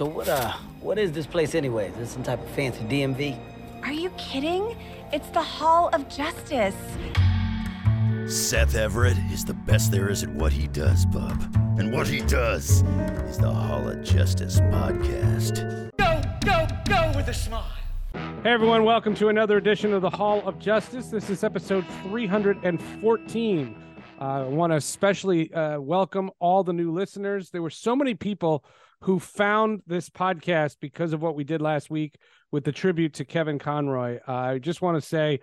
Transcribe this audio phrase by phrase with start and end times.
[0.00, 1.90] So what uh what is this place anyway?
[1.90, 3.38] Is this some type of fancy DMV?
[3.82, 4.74] Are you kidding?
[5.12, 6.74] It's the Hall of Justice.
[8.26, 11.38] Seth Everett is the best there is at what he does, bub.
[11.78, 12.80] And what he does
[13.28, 15.90] is the Hall of Justice podcast.
[15.98, 17.70] Go, go, go with a smile.
[18.42, 21.08] Hey everyone, welcome to another edition of the Hall of Justice.
[21.08, 23.76] This is episode 314.
[24.18, 27.50] Uh, I want to especially uh, welcome all the new listeners.
[27.50, 28.64] There were so many people
[29.02, 32.16] who found this podcast because of what we did last week
[32.52, 34.18] with the tribute to Kevin Conroy.
[34.26, 35.40] Uh, I just want to say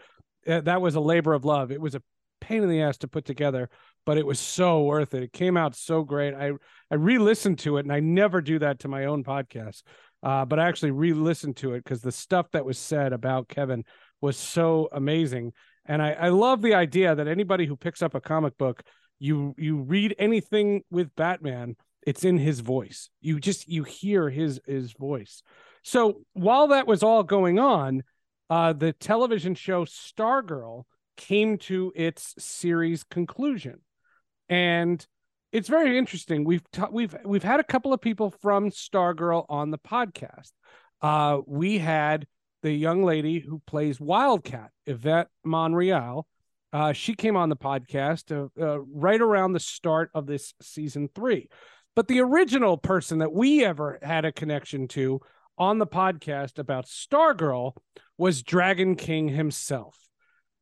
[0.48, 1.72] uh, that was a labor of love.
[1.72, 2.04] It was a
[2.40, 3.70] pain in the ass to put together,
[4.06, 5.24] but it was so worth it.
[5.24, 6.34] It came out so great.
[6.34, 6.52] I
[6.92, 9.82] I re-listened to it, and I never do that to my own podcast.
[10.24, 13.84] Uh, but I actually re-listened to it because the stuff that was said about Kevin
[14.22, 15.54] was so amazing.
[15.86, 18.84] And I, I love the idea that anybody who picks up a comic book,
[19.20, 21.76] you you read anything with Batman,
[22.08, 23.10] it's in his voice.
[23.20, 25.44] You just you hear his his voice.
[25.84, 28.04] So while that was all going on,
[28.50, 30.84] uh, the television show Stargirl
[31.18, 33.82] came to its series conclusion,
[34.48, 35.06] and
[35.52, 36.46] it's very interesting.
[36.46, 40.54] We've ta- we've we've had a couple of people from Stargirl on the podcast.
[41.02, 42.26] Uh, we had
[42.64, 46.26] the young lady who plays Wildcat, Yvette Monreal.
[46.72, 51.10] Uh, she came on the podcast uh, uh, right around the start of this season
[51.14, 51.50] three.
[51.98, 55.20] But the original person that we ever had a connection to
[55.58, 57.72] on the podcast about Stargirl
[58.20, 59.98] was Dragon King himself.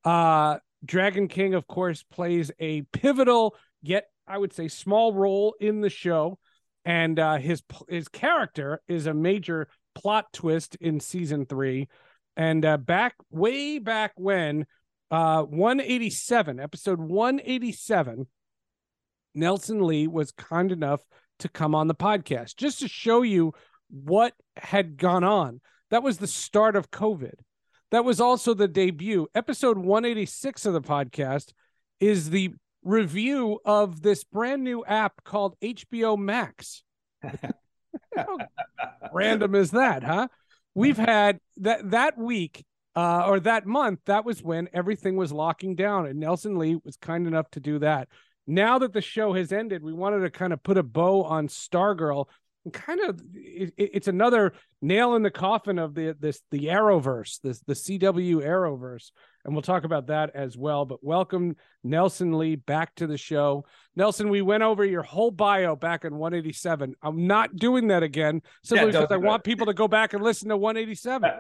[0.05, 5.81] Uh, Dragon King, of course, plays a pivotal yet I would say small role in
[5.81, 6.39] the show,
[6.85, 11.89] and uh, his his character is a major plot twist in season three.
[12.37, 14.67] And uh, back way back when,
[15.11, 18.25] uh, 187 episode 187,
[19.33, 21.01] Nelson Lee was kind enough
[21.39, 23.53] to come on the podcast just to show you
[23.89, 25.61] what had gone on.
[25.91, 27.35] That was the start of COVID.
[27.91, 29.27] That was also the debut.
[29.35, 31.53] Episode 186 of the podcast
[31.99, 32.53] is the
[32.83, 36.83] review of this brand new app called HBO Max.
[38.15, 38.37] How
[39.13, 40.27] random is that, huh?
[40.73, 42.65] We've had that that week
[42.95, 43.99] uh, or that month.
[44.05, 47.79] That was when everything was locking down, and Nelson Lee was kind enough to do
[47.79, 48.09] that
[48.47, 51.47] now that the show has ended, we wanted to kind of put a bow on
[51.47, 52.27] Stargirl
[52.65, 57.39] and kind of it, it's another nail in the coffin of the this the Arrowverse,
[57.41, 59.11] this the CW Arrowverse,
[59.45, 60.85] and we'll talk about that as well.
[60.85, 63.65] But welcome Nelson Lee back to the show.
[63.95, 66.95] Nelson, we went over your whole bio back in 187.
[67.01, 70.23] I'm not doing that again simply yeah, because I want people to go back and
[70.23, 71.31] listen to 187.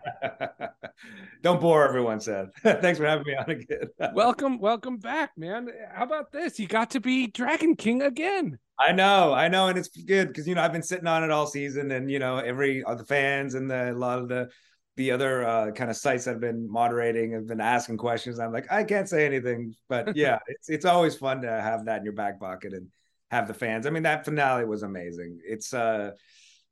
[1.41, 2.49] don't bore everyone, Seth.
[2.63, 3.89] Thanks for having me on again.
[4.13, 5.67] welcome, welcome back, man.
[5.91, 6.59] How about this?
[6.59, 8.59] You got to be Dragon King again.
[8.77, 11.31] I know, I know, and it's good because you know I've been sitting on it
[11.31, 14.49] all season, and you know every uh, the fans and the a lot of the
[14.97, 18.39] the other uh, kind of sites I've been moderating have been asking questions.
[18.39, 21.99] I'm like, I can't say anything, but yeah, it's it's always fun to have that
[21.99, 22.87] in your back pocket and
[23.31, 23.85] have the fans.
[23.85, 25.39] I mean, that finale was amazing.
[25.43, 26.11] It's uh,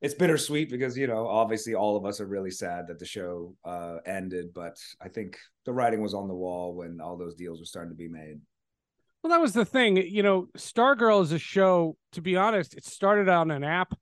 [0.00, 3.54] it's bittersweet because you know obviously all of us are really sad that the show
[3.64, 7.60] uh, ended, but I think the writing was on the wall when all those deals
[7.60, 8.40] were starting to be made.
[9.22, 9.96] Well, that was the thing.
[9.96, 11.96] You know, Stargirl is a show.
[12.12, 13.94] To be honest, it started on an app.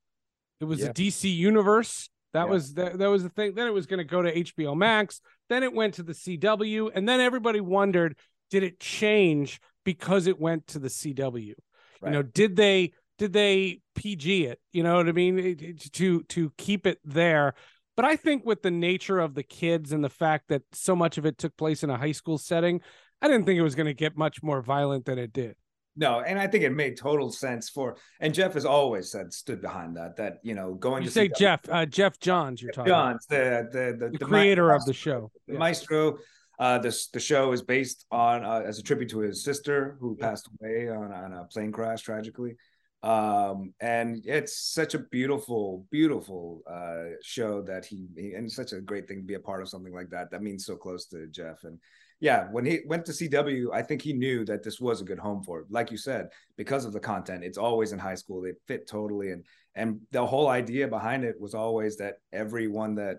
[0.60, 0.86] It was yeah.
[0.86, 2.08] a DC universe.
[2.32, 2.50] That yeah.
[2.50, 3.54] was the, that was the thing.
[3.54, 5.20] Then it was going to go to HBO Max.
[5.48, 8.16] Then it went to the CW, and then everybody wondered,
[8.50, 11.54] did it change because it went to the CW?
[12.00, 12.08] Right.
[12.08, 14.60] You know, did they did they PG it?
[14.72, 15.38] You know what I mean?
[15.38, 17.54] It, it, to to keep it there.
[17.94, 21.18] But I think with the nature of the kids and the fact that so much
[21.18, 22.80] of it took place in a high school setting,
[23.20, 25.56] I didn't think it was going to get much more violent than it did.
[25.94, 27.96] No, and I think it made total sense for.
[28.20, 30.16] And Geoff has always said stood behind that.
[30.16, 32.62] That you know going you to say Geoff uh, Geoff Johns.
[32.62, 35.58] You're talking Johns, the the the, the, the creator maestro, of the show, the yeah.
[35.58, 36.18] maestro.
[36.58, 40.16] Uh, this the show is based on uh, as a tribute to his sister who
[40.18, 40.28] yeah.
[40.28, 42.56] passed away on, on a plane crash tragically.
[43.02, 48.80] Um, and it's such a beautiful, beautiful uh, show that he, he and such a
[48.80, 50.30] great thing to be a part of something like that.
[50.30, 51.80] That means so close to Geoff and
[52.22, 55.18] yeah, when he went to CW, I think he knew that this was a good
[55.18, 55.66] home for it.
[55.70, 58.44] Like you said, because of the content, it's always in high school.
[58.44, 63.16] It fit totally, and and the whole idea behind it was always that everyone that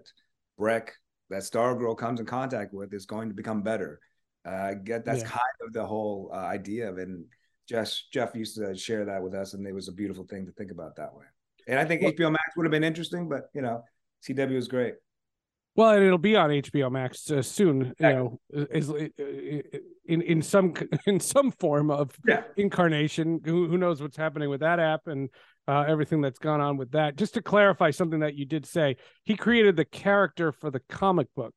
[0.58, 0.88] Brec,
[1.30, 4.00] that Stargirl comes in contact with, is going to become better.
[4.46, 5.30] Uh, get that's Yeah.
[5.32, 7.10] kind of the whole uh, idea of it.
[7.10, 7.26] And
[7.68, 10.54] Geoff Geoff used to share that with us, and it was a beautiful thing to
[10.54, 11.26] think about that way.
[11.68, 13.84] And I think Well- HBO Max would have been interesting, but you know,
[14.22, 14.96] CW is great.
[15.76, 17.94] Well, and it'll be on HBO Max uh, soon.
[18.00, 19.08] You know, is uh,
[20.06, 20.74] in in some
[21.08, 22.44] in some form of Yeah.
[22.58, 23.42] incarnation.
[23.44, 25.30] Who, who knows what's happening with that app and
[25.68, 27.16] uh, everything that's gone on with that?
[27.16, 31.28] Just to clarify something that you did say, he created the character for the comic
[31.36, 31.54] book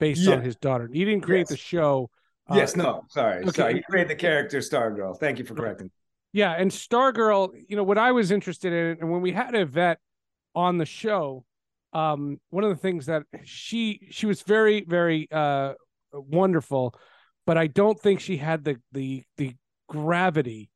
[0.00, 0.88] based on his daughter.
[0.92, 1.48] He didn't create Yes.
[1.50, 2.08] the show.
[2.48, 3.50] uh, yes, no, sorry, okay.
[3.50, 3.74] sorry.
[3.74, 5.18] He created the character Stargirl.
[5.18, 5.90] Thank you for correcting.
[6.32, 9.98] Yeah, and Stargirl, you know, what I was interested in, and when we had Yvette
[10.54, 11.44] on the show,
[11.92, 15.74] um, one of the things that she she was very, very uh
[16.12, 16.94] wonderful,
[17.46, 19.54] but I don't think she had the the the
[19.88, 20.70] gravity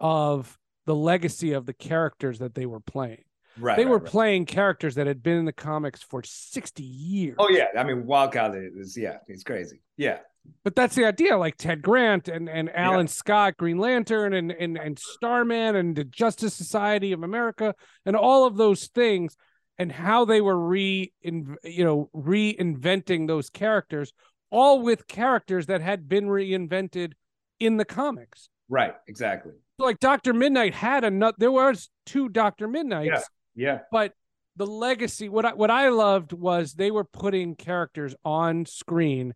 [0.00, 3.24] of the legacy of the characters that they were playing.
[3.58, 3.76] Right.
[3.76, 4.10] they right, were right.
[4.10, 7.36] playing characters that had been in the comics for 60 years.
[7.38, 9.82] Oh yeah, I mean Wildcat is yeah, he's crazy.
[9.96, 10.18] Yeah,
[10.64, 14.76] but that's the idea like ted grant and and alan scott green lantern and and
[14.76, 17.74] and starman and the justice society of america
[18.06, 19.36] and all of those things
[19.78, 24.12] and how they were re you know reinventing those characters
[24.50, 27.12] all with characters that had been reinvented
[27.58, 29.52] in the comics right, exactly.
[29.78, 34.12] Like dr midnight had a nut there was two dr midnights Yeah, but
[34.56, 39.34] the legacy what I what I loved was they were putting characters on screen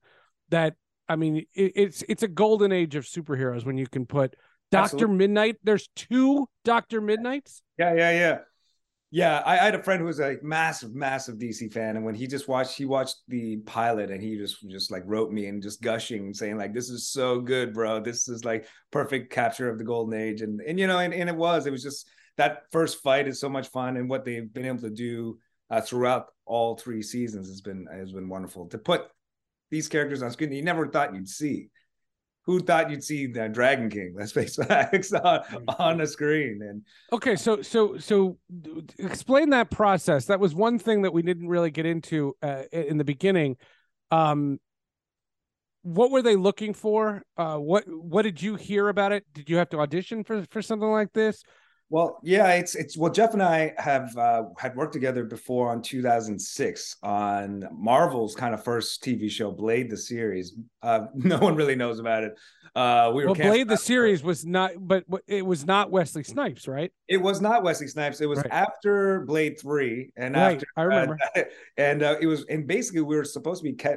[0.50, 0.74] that
[1.08, 4.34] I mean it, it's it's a golden age of superheroes when you can put
[4.70, 5.08] Doctor.
[5.08, 5.56] Midnight.
[5.62, 7.62] There's two Doctor Midnights.
[7.78, 8.38] yeah, yeah, yeah.
[9.12, 12.14] Yeah, I, I had a friend who was a massive, massive DC fan, and when
[12.14, 15.62] he just watched, he watched the pilot, and he just just like wrote me and
[15.62, 18.00] just gushing, saying like, "This is so good, bro.
[18.00, 21.28] This is like perfect capture of the golden age." And and you know, and, and
[21.28, 24.52] it was, it was just that first fight is so much fun, and what they've
[24.52, 25.38] been able to do
[25.70, 29.06] uh, throughout all three seasons has been has been wonderful to put
[29.70, 31.70] these characters on screen that you never thought you'd see.
[32.46, 34.14] Who thought you'd see the Dragon King?
[34.16, 35.40] Let's face facts on,
[35.78, 36.82] on the screen, and
[37.12, 38.38] Okay, so so so
[38.98, 40.26] explain that process.
[40.26, 43.56] That was one thing that we didn't really get into uh, in the beginning.
[44.12, 44.60] Um,
[45.82, 47.22] what were they looking for?
[47.36, 49.24] Uh, what what did you hear about it?
[49.32, 51.42] Did you have to audition for for something like this?
[51.88, 55.82] Well, yeah, it's it's well, Geoff and I have uh, had worked together before on
[55.82, 60.56] 2006 on Marvel's kind of first TV show, Blade the series.
[60.82, 62.34] Uh, no one really knows about it.
[62.74, 66.66] Uh, we were Well, Blade the series was not, but it was not Wesley Snipes,
[66.66, 66.92] right?
[67.06, 68.20] It was not Wesley Snipes.
[68.20, 68.50] It was Right.
[68.50, 71.18] after Blade Three, and Right, after I remember.
[71.76, 73.96] and uh, it was and basically we were supposed to be ca-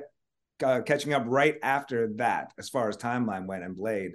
[0.63, 4.11] uh, catching up right after that, as far as timeline went and Blade.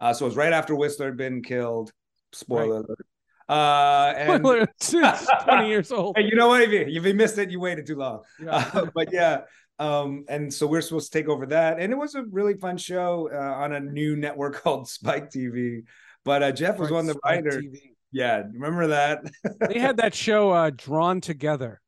[0.00, 1.92] Uh, so it was right after Whistler had been killed.
[2.32, 3.06] Spoiler alert.
[3.50, 6.16] Uh, and Well, it's, it's 20 years old.
[6.16, 6.62] Hey, you know what?
[6.62, 8.22] If you, if you missed it, you waited too long.
[8.42, 8.70] Yeah.
[8.72, 9.40] Uh, but yeah,
[9.80, 12.76] um, and so we're supposed to take over that, and it was a really fun
[12.76, 15.82] show uh, on a new network called Spike TV.
[16.24, 17.66] But uh, Geoff was Right, one of the Spike writers.
[18.12, 19.24] Yeah, remember that?
[19.68, 21.80] They had that show uh, Drawn Together.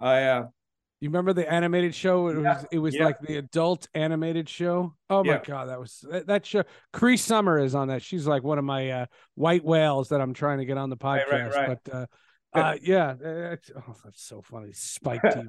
[0.00, 0.44] Oh yeah,
[1.00, 2.26] You remember the animated show?
[2.28, 3.04] It Yeah, was it was yeah.
[3.04, 4.94] like the adult animated show.
[5.08, 5.42] Oh my Yeah.
[5.44, 6.64] god, that was that, that show.
[6.92, 8.02] Cree Summer is on that.
[8.02, 10.96] She's like one of my uh, white whales that I'm trying to get on the
[10.96, 11.30] podcast.
[11.30, 11.78] right, right.
[11.84, 12.06] But uh,
[12.52, 14.72] uh, yeah, that's, oh, that's so funny.
[14.72, 15.46] Spike TV.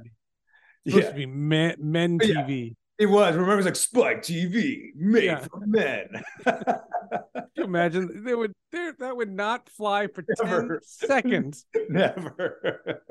[0.87, 2.19] Supposed yeah, to be men, men.
[2.19, 2.75] TV.
[2.99, 3.33] It was.
[3.33, 5.39] Remember, it was like Spike TV, made Yeah.
[5.39, 6.09] for men.
[7.55, 10.67] You imagine they would there that would not fly for Never.
[10.67, 11.65] 10 seconds.
[11.89, 13.01] Never.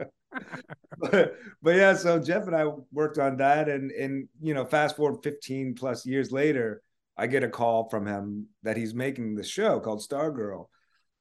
[0.99, 4.97] but, but yeah, so Geoff and I worked on that, and and you know, fast
[4.97, 6.83] forward 15 plus years later,
[7.16, 10.66] I get a call from him that he's making this show called Stargirl.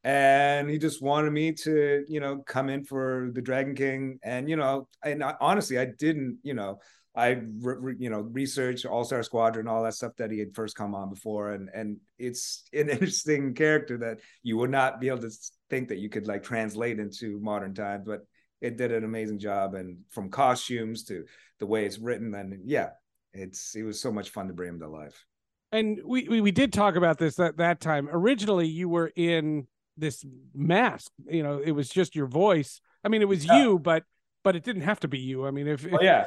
[0.03, 4.19] And he just wanted me to, you know, come in for the Dragon King.
[4.23, 6.79] And, you know, and I, honestly, I didn't, you know,
[7.17, 10.75] I, re, you know, researched All Star Squadron, all that stuff that he had first
[10.75, 15.21] come on before, and and it's an interesting character that you would not be able
[15.21, 15.31] to
[15.69, 18.25] think that you could like translate into modern times, but
[18.61, 21.25] it did an amazing job, and from costumes to
[21.59, 22.89] the way it's written, and yeah,
[23.33, 25.25] it's it was so much fun to bring him to life.
[25.71, 28.07] And we, we we did talk about this that that time.
[28.11, 31.11] Originally, you were in this mask.
[31.27, 32.79] You know, it was just your voice.
[33.03, 33.63] I mean, it was Yeah.
[33.63, 34.03] you, but
[34.43, 35.45] but it didn't have to be you.
[35.47, 36.25] I mean, if, Oh yeah.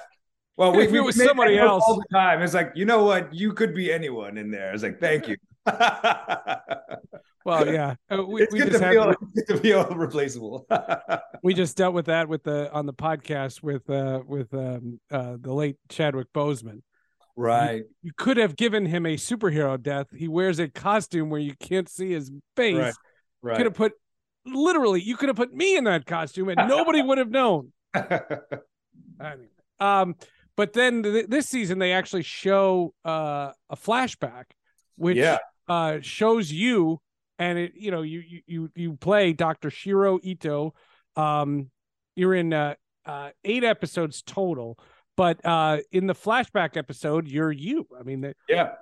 [0.61, 2.43] Well, we, If it was somebody else- all the time.
[2.43, 4.75] It's like you know what, you could be anyone in there.
[4.75, 5.37] It's like thank you.
[7.47, 10.67] well, yeah, Uh, we, it's we good just to feel good to feel replaceable.
[11.43, 15.38] we just dealt with that with the on the podcast with uh with um uh
[15.40, 16.83] the late Chadwick Boseman.
[17.37, 17.85] Right.
[18.02, 20.09] You could have given him a superhero death.
[20.14, 22.76] He wears a costume where you can't see his face.
[22.76, 22.95] Right.
[23.40, 23.57] Right.
[23.57, 23.93] Could have put
[24.45, 27.73] literally, you could have put me in that costume and nobody would have known.
[29.81, 30.17] Um,
[30.57, 34.45] but then th- this season they actually show uh, a flashback,
[34.97, 35.38] which Yeah.
[35.69, 37.00] uh, shows you,
[37.38, 40.75] and it you know you you you play Doctor Shiro Ito.
[41.16, 41.71] Um,
[42.16, 42.75] you're in uh,
[43.07, 44.78] uh, eight episodes total,
[45.16, 47.87] but uh, in the flashback episode, you're you.
[47.99, 48.73] I mean, the, yeah.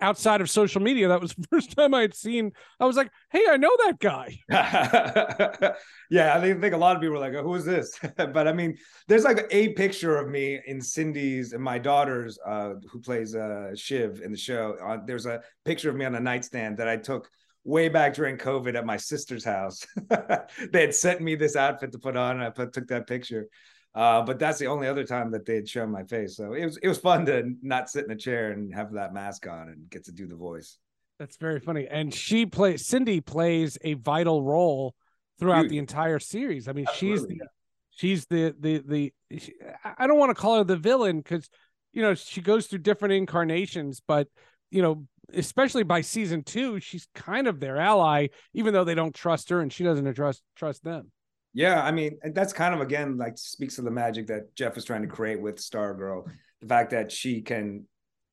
[0.00, 2.52] Outside of social media, that was the first time I had seen.
[2.80, 4.38] I was like, hey, I know that guy.
[6.10, 8.48] yeah, I think, think a lot of people are like, oh, "Who is this?" but
[8.48, 8.76] I mean,
[9.06, 13.74] there's like a picture of me in Cindy's and my daughter's, uh, who plays uh,
[13.74, 14.76] Shiv in the show.
[14.84, 17.28] Uh, there's a picture of me on a nightstand that I took
[17.64, 19.86] way back during COVID at my sister's house.
[20.72, 23.48] they had sent me this outfit to put on, and I put, took that picture.
[23.98, 26.36] Uh, but that's the only other time that they had shown my face.
[26.36, 29.12] So it was it was fun to not sit in a chair and have that
[29.12, 30.78] mask on and get to do the voice.
[31.18, 31.88] That's very funny.
[31.88, 34.94] And she plays Cindy plays a vital role
[35.40, 35.70] throughout Huge.
[35.70, 36.68] the entire series.
[36.68, 37.48] I mean, she's Absolutely, the
[37.90, 41.48] she's the the the she, I- I don't want to call her the villain because
[41.92, 44.28] you know she goes through different incarnations, but
[44.70, 49.12] you know, especially by season two, she's kind of their ally, even though they don't
[49.14, 51.10] trust her and she doesn't trust trust them.
[51.54, 54.76] Yeah, I mean, and that's kind of again like speaks of the magic that Geoff
[54.76, 56.24] is trying to create with Stargirl.
[56.60, 57.86] The fact that she can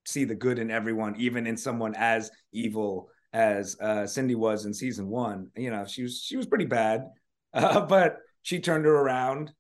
[0.06, 4.74] see the good in everyone, even in someone as evil as uh, Cindy was in
[4.74, 5.50] season one.
[5.56, 7.06] You know, she was she was pretty bad,
[7.54, 9.52] uh, but she turned her around.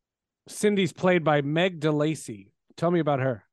[0.47, 2.49] Cindy's played by Meg DeLacy.
[2.77, 3.43] Tell me about her.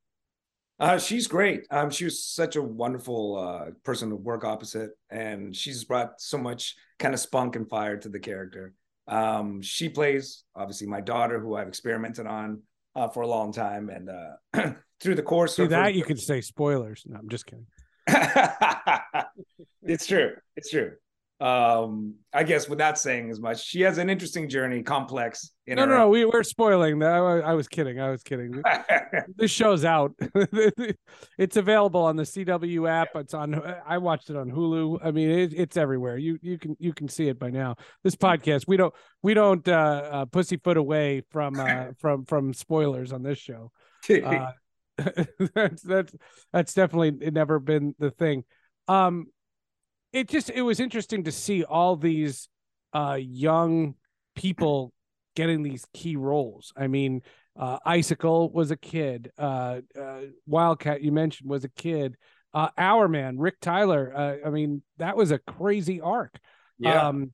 [0.79, 1.65] Uh, she's great.
[1.71, 6.37] Um, she was such a wonderful uh, person to work opposite, and she's brought so
[6.37, 8.75] much kind of spunk and fire to the character.
[9.09, 12.63] Um, she plays obviously my daughter, who I've experimented on
[12.95, 16.05] uh, for a long time, and uh, through the course See of that her- you
[16.05, 17.05] could say spoilers.
[17.07, 17.67] No, I'm just kidding.
[19.83, 20.33] it's true.
[20.57, 20.93] It's true.
[21.43, 25.51] Um, I guess without saying as much, she has an interesting journey, complex.
[25.67, 26.09] In No, no, no.
[26.09, 27.15] We we're spoiling that.
[27.15, 27.99] I, I was kidding.
[27.99, 28.63] I was kidding.
[29.37, 30.15] this show's out.
[31.39, 33.09] it's available on the CW app.
[33.17, 33.61] It's on.
[33.85, 35.01] I watched it on Hulu.
[35.05, 36.17] I mean, it, it's everywhere.
[36.17, 37.75] You you can you can see it by now.
[38.05, 38.95] This podcast, we don't
[39.25, 39.73] we don't uh,
[40.13, 43.73] uh pussyfoot away from uh from from spoilers on this show.
[44.09, 44.53] Uh,
[45.57, 46.15] that's that's
[46.53, 48.45] that's definitely never been the thing.
[48.87, 49.27] Um,
[50.13, 52.49] it just it was interesting to see all these
[52.93, 53.95] uh young
[54.37, 54.93] people
[55.37, 56.73] getting these key roles.
[56.77, 57.23] I mean,
[57.59, 59.31] uh, Icicle was a kid.
[59.39, 62.17] Uh, uh, Wildcat, you mentioned, was a kid.
[62.53, 64.13] Uh, Hourman, Rick Tyler.
[64.15, 66.39] Uh, I mean, that was a crazy arc.
[66.79, 67.09] yeah.
[67.09, 67.33] Um,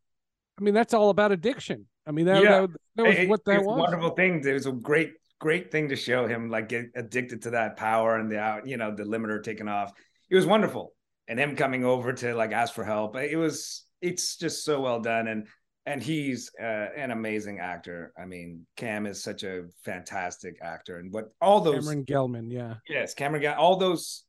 [0.59, 1.87] I mean, that's all about addiction.
[2.07, 2.61] I mean, that, Yeah.
[2.63, 3.81] that, that was It- what that it's was.
[3.81, 4.45] wonderful thing.
[4.47, 8.17] It was a great, great thing to show him, like get addicted to that power
[8.17, 9.93] and the out, you know, the limiter taken off.
[10.31, 10.93] It was wonderful,
[11.29, 13.17] and him coming over to like ask for help.
[13.17, 15.47] It was, it's just so well done, and
[15.87, 18.13] and he's uh, an amazing actor.
[18.19, 22.75] I mean, Cam is such a fantastic actor, and what all those Cameron Gellman, yeah.
[22.89, 24.25] Yes, Cameron got all those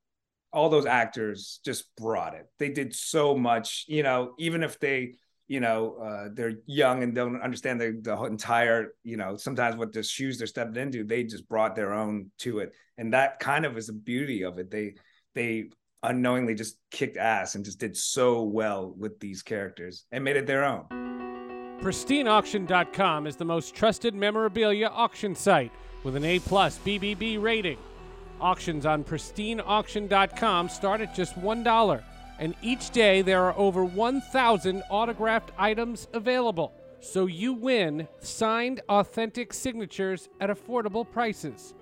[0.52, 2.48] all those actors just brought it.
[2.58, 5.14] They did so much, you know, even if they,
[5.48, 9.94] you know, uh, they're young and don't understand the, the entire, you know, sometimes what
[9.94, 12.74] the shoes they're stepping into, they just brought their own to it.
[12.98, 14.72] And that kind of is the beauty of it.
[14.72, 14.96] They
[15.36, 15.70] they
[16.04, 20.48] unknowingly just kicked ass and just did so well with these characters and made it
[20.48, 20.86] their own.
[21.82, 25.72] PristineAuction.com is the most trusted memorabilia auction site
[26.04, 27.78] with an A plus BBB rating.
[28.42, 32.04] Auctions on PristineAuction.com start at just $1,
[32.40, 36.74] and each day there are over 1,000 autographed items available.
[37.02, 41.74] So you win signed, authentic signatures at affordable prices.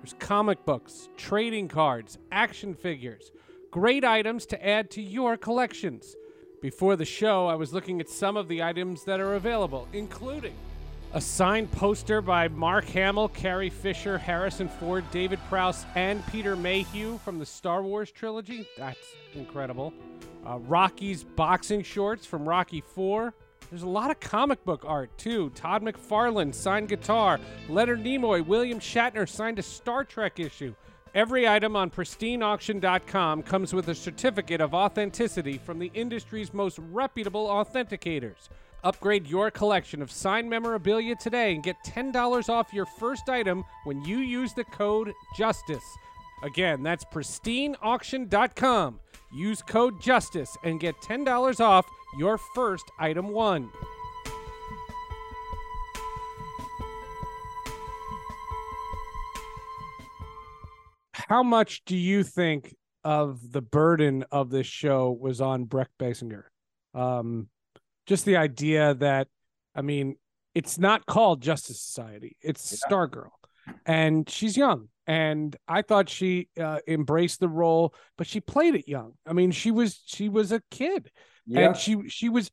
[0.00, 3.32] There's comic books, trading cards, action figures,
[3.72, 6.14] great items to add to your collections.
[6.60, 10.54] Before the show, I was looking at some of the items that are available, including
[11.14, 17.18] a signed poster by Mark Hamill, Carrie Fisher, Harrison Ford, David Prowse, and Peter Mayhew
[17.18, 18.68] from the Star Wars trilogy.
[18.76, 19.92] That's incredible.
[20.46, 23.34] Uh, Rocky's boxing shorts from Rocky 4.
[23.70, 25.50] There's a lot of comic book art too.
[25.54, 27.40] Todd McFarlane signed guitar.
[27.70, 30.74] Leonard Nimoy, William Shatner signed a Star Trek issue.
[31.14, 37.48] Every item on pristineauction.com comes with a certificate of authenticity from the industry's most reputable
[37.48, 38.48] authenticators.
[38.82, 44.02] Upgrade your collection of signed memorabilia today and get $10 off your first item when
[44.04, 45.98] you use the code JUSTICE.
[46.42, 48.98] Again, that's pristineauction.com.
[49.34, 51.86] Use code JUSTICE and get $10 off
[52.18, 53.70] your first item one.
[61.28, 62.74] How much do you think
[63.04, 66.44] of the burden of this show was on Brec Bassinger?
[66.94, 67.48] Um,
[68.06, 69.28] just the idea that,
[69.74, 70.16] I mean,
[70.54, 72.88] it's not called Justice Society; it's Yeah.
[72.90, 73.30] Stargirl,
[73.86, 74.88] and she's young.
[75.06, 79.14] And I thought she uh, embraced the role, but she played it young.
[79.26, 81.10] I mean, she was she was a kid,
[81.46, 81.60] Yeah.
[81.68, 82.50] and she she was.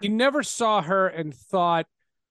[0.00, 1.86] You never saw her and thought,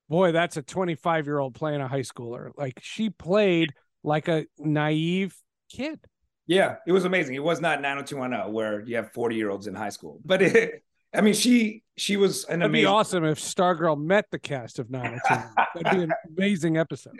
[0.09, 3.73] "Boy, that's a 25 year old playing a high schooler." Like she played
[4.03, 5.35] like a naive
[5.71, 5.99] kid.
[6.47, 7.35] Yeah, it was amazing.
[7.35, 10.83] It was not 90210 where you have 40 year olds in high school, but it,
[11.13, 14.89] I mean, she she was an That'd be awesome if Stargirl met the cast of
[14.89, 15.65] 90210.
[15.83, 17.13] That'd be an amazing episode.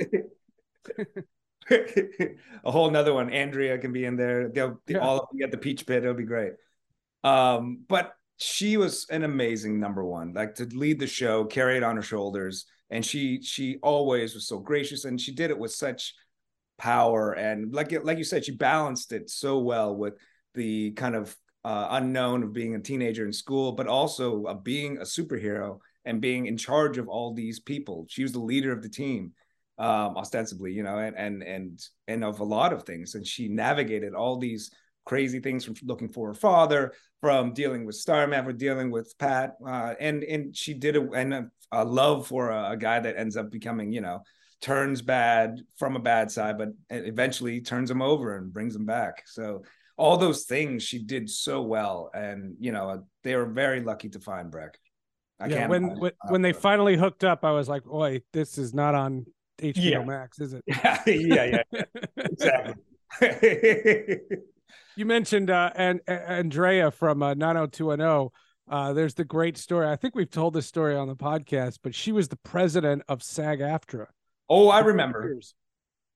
[1.70, 3.30] a whole nother one.
[3.30, 4.50] Andrea can be in there.
[4.50, 5.00] They'll they Yeah.
[5.02, 6.04] all get the peach pit.
[6.04, 6.54] It'll be great.
[7.24, 11.84] Um, but she was an amazing number one, like to lead the show, carry it
[11.84, 15.72] on her shoulders, and she she always was so gracious, and she did it with
[15.72, 16.16] such
[16.82, 20.16] power and like like you said, she balanced it so well with
[20.56, 24.98] the kind of uh, unknown of being a teenager in school, but also of being
[24.98, 28.08] a superhero and being in charge of all these people.
[28.10, 29.34] She was the leader of the team
[29.78, 33.14] um, ostensibly, you know, and and and and of a lot of things.
[33.14, 34.72] And she navigated all these
[35.06, 39.54] crazy things from looking for her father, from dealing with Starman, from dealing with Pat,
[39.66, 43.18] uh, and and she did a, and a, a love for a, a guy that
[43.18, 44.24] ends up becoming, you know,
[44.62, 49.24] turns bad from a bad side, but eventually turns him over and brings him back.
[49.26, 49.64] So
[49.98, 54.20] all those things she did so well, and you know, they were very lucky to
[54.20, 54.76] find Brec.
[55.40, 58.58] I yeah, can't when when, when they finally hooked up, I was like, "Boy, this
[58.58, 59.26] is not on
[59.60, 60.04] HBO Yeah.
[60.04, 61.84] Max, is it?" yeah, yeah, yeah,
[62.18, 62.76] exactly.
[64.98, 68.30] You mentioned uh, and Andrea from uh, 90210.
[68.70, 69.88] Uh, there's the great story.
[69.88, 73.24] I think we've told this story on the podcast, but she was the president of
[73.24, 74.08] SAG-AFTRA.
[74.54, 75.24] Oh, I remember.
[75.26, 75.56] years.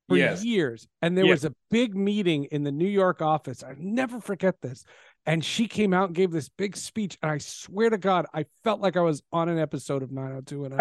[0.08, 0.44] For Yes.
[0.44, 1.32] years, and there Yeah.
[1.32, 3.64] was a big meeting in the New York office.
[3.64, 4.84] I never forget this.
[5.26, 8.46] And she came out and gave this big speech, and I swear to God, I
[8.64, 10.80] felt like I was on an episode of 90210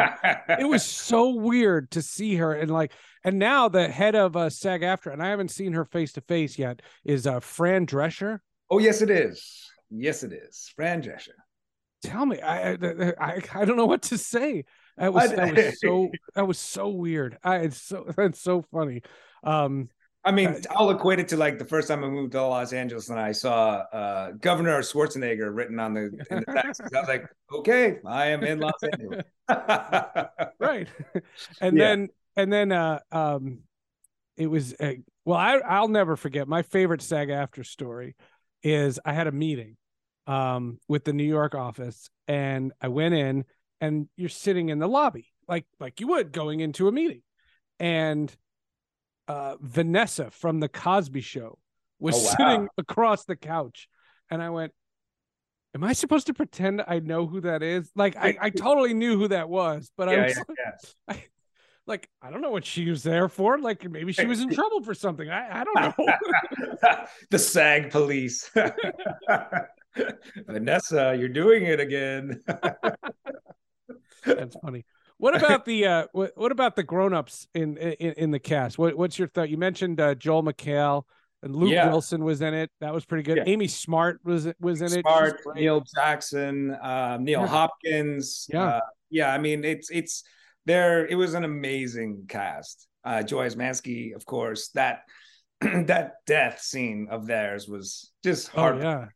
[0.59, 2.93] it it was so weird to see her and like
[3.25, 6.59] and now the head of uh SAG-AFTRA and i haven't seen her face to face
[6.59, 8.41] yet is uh fran drescher
[8.71, 9.71] Oh, yes, it is.
[9.91, 10.71] Yes, it is.
[10.77, 11.37] Fran Drescher.
[12.03, 14.65] tell me i i i, I don't know what to say
[14.97, 19.03] that was that was so that was so weird i it's so that's so funny
[19.43, 19.89] um
[20.27, 22.73] I mean, Uh, I'll equate it to like the first time I moved to Los
[22.73, 26.91] Angeles and I saw uh, Governor Schwarzenegger written on the in the taxis.
[26.95, 29.23] I was like, okay, I am in Los Angeles.
[30.59, 30.89] right
[31.61, 31.85] and Yeah.
[31.89, 33.59] then and then uh um
[34.39, 34.93] it was uh,
[35.27, 38.17] well i i'll never forget my favorite SAG-AFTRA story
[38.63, 39.77] is i had a meeting
[40.27, 43.45] um with the new york office and i went in
[43.81, 47.23] and you're sitting in the lobby like like you would going into a meeting
[47.79, 48.35] and
[49.29, 51.59] uh vanessa from the cosby show
[51.99, 52.35] was Oh, wow.
[52.37, 53.89] sitting across the couch
[54.31, 54.73] and i went
[55.75, 59.19] am i supposed to pretend i know who that is like i, I totally knew
[59.19, 60.43] who that was but i yeah, was yeah,
[61.09, 61.17] like, yeah.
[61.87, 63.59] like I don't know what she was there for.
[63.59, 65.29] Like maybe she was in trouble for something.
[65.29, 66.97] I, I don't know.
[67.31, 68.51] the SAG police.
[70.47, 72.43] Vanessa, you're doing it again.
[74.27, 74.85] That's funny.
[75.19, 78.79] What about the uh what, what about the grown-ups in in, in the cast?
[78.79, 79.49] What what's your thought?
[79.49, 81.05] You mentioned uh, Joel McHale
[81.43, 81.89] and Luke Yeah.
[81.89, 82.71] Wilson was in it.
[82.81, 83.37] That was pretty good.
[83.39, 83.45] Yeah.
[83.47, 85.03] Amy Smart was was in it.
[85.03, 85.57] Smart, great.
[85.57, 87.47] Neil Jackson, um, Neil Yeah.
[87.47, 88.47] Hopkins.
[88.53, 88.65] Yeah.
[88.65, 89.33] uh, yeah.
[89.33, 90.25] I mean, it's it's
[90.67, 91.07] there.
[91.07, 92.89] It was an amazing cast.
[93.05, 94.71] Uh, Joy Mansky, of course.
[94.71, 95.03] That
[95.61, 98.83] that death scene of theirs was just Oh hard.
[98.83, 99.07] yeah.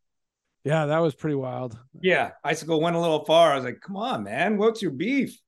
[0.64, 1.78] Yeah, that was pretty wild.
[2.00, 2.32] yeah.
[2.44, 3.52] Icicle went a little far.
[3.52, 5.38] I was like, come on, man, what's your beef?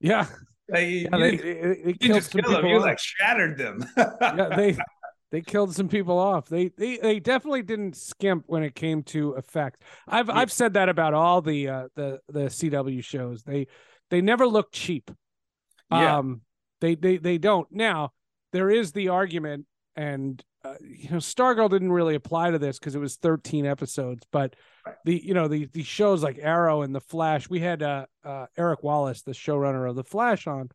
[0.00, 0.26] Yeah.
[0.68, 2.62] Like, you they, they, they killed just some killed them.
[2.62, 3.84] people You like shattered them.
[3.96, 4.76] yeah, they
[5.30, 6.48] they killed some people off.
[6.48, 9.80] They they they definitely didn't skimp when it came to effects.
[10.08, 10.36] I've Yeah.
[10.38, 13.42] I've said that about all the uh the the CW shows.
[13.42, 13.66] They
[14.10, 15.10] they never look cheap.
[15.90, 16.16] Yeah.
[16.18, 16.40] Um
[16.80, 17.68] they they they don't.
[17.70, 18.12] Now,
[18.52, 22.94] there is the argument and uh, you know Stargirl didn't really apply to this because
[22.94, 24.56] it was 13 episodes, but
[25.04, 28.46] the you know the the shows like Arrow and The Flash, we had uh, uh
[28.56, 30.70] Eric Wallace, the showrunner of The Flash on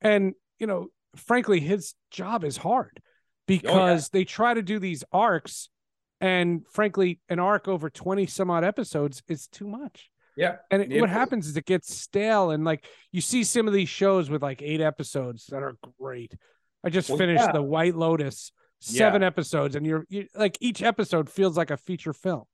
[0.00, 3.00] and you know frankly his job is hard
[3.46, 5.68] because they try to do these arcs
[6.20, 10.56] and frankly an arc over 20 some odd episodes is too much yeah.
[10.70, 11.00] and it, Yeah.
[11.00, 14.42] what happens is it gets stale and like you see some of these shows with
[14.42, 16.34] like eight episodes that are great
[16.84, 17.52] i just Well, finished yeah.
[17.52, 22.12] the white lotus seven episodes and you're you, like each episode feels like a feature
[22.12, 22.44] film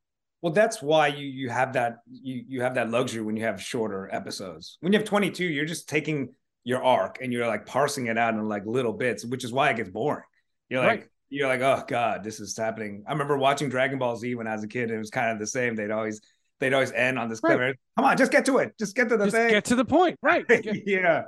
[0.42, 3.60] Well, that's why you you have that you you have that luxury when you have
[3.62, 4.78] shorter episodes.
[4.80, 6.34] When you have 22, you're just taking
[6.64, 9.70] your arc and you're like parsing it out in like little bits, which is why
[9.70, 10.24] it gets boring.
[10.70, 11.08] You're like, Right.
[11.28, 13.04] you're like, oh god, this is happening.
[13.06, 15.30] I remember watching Dragon Ball Z when I was a kid, and it was kind
[15.30, 15.76] of the same.
[15.76, 16.20] They'd always
[16.60, 17.74] they'd always end on this Right.
[17.96, 18.72] Come on, just get to it.
[18.78, 19.50] Just get to the Just thing.
[19.50, 20.44] get to the point, right?
[20.86, 21.24] Yeah.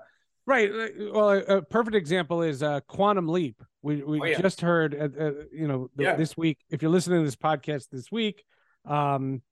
[0.47, 0.71] Right.
[1.13, 3.61] Well, a, a perfect example is uh, Quantum Leap.
[3.87, 4.41] We we Oh, yeah.
[4.41, 6.17] just heard, uh, uh, you know, Yeah.
[6.17, 6.59] this week.
[6.71, 8.45] If you're listening to this podcast this week,
[8.85, 9.43] um,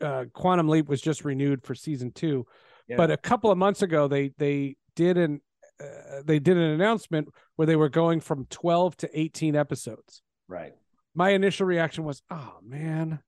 [0.00, 2.46] uh, Quantum Leap was just renewed for season two.
[2.86, 2.96] Yeah.
[2.96, 5.40] But a couple of months ago, they they did an
[5.80, 10.22] uh, they did an announcement where they were going from 12 to 18 episodes.
[10.46, 10.74] Right.
[11.14, 13.18] My initial reaction was, "Oh man,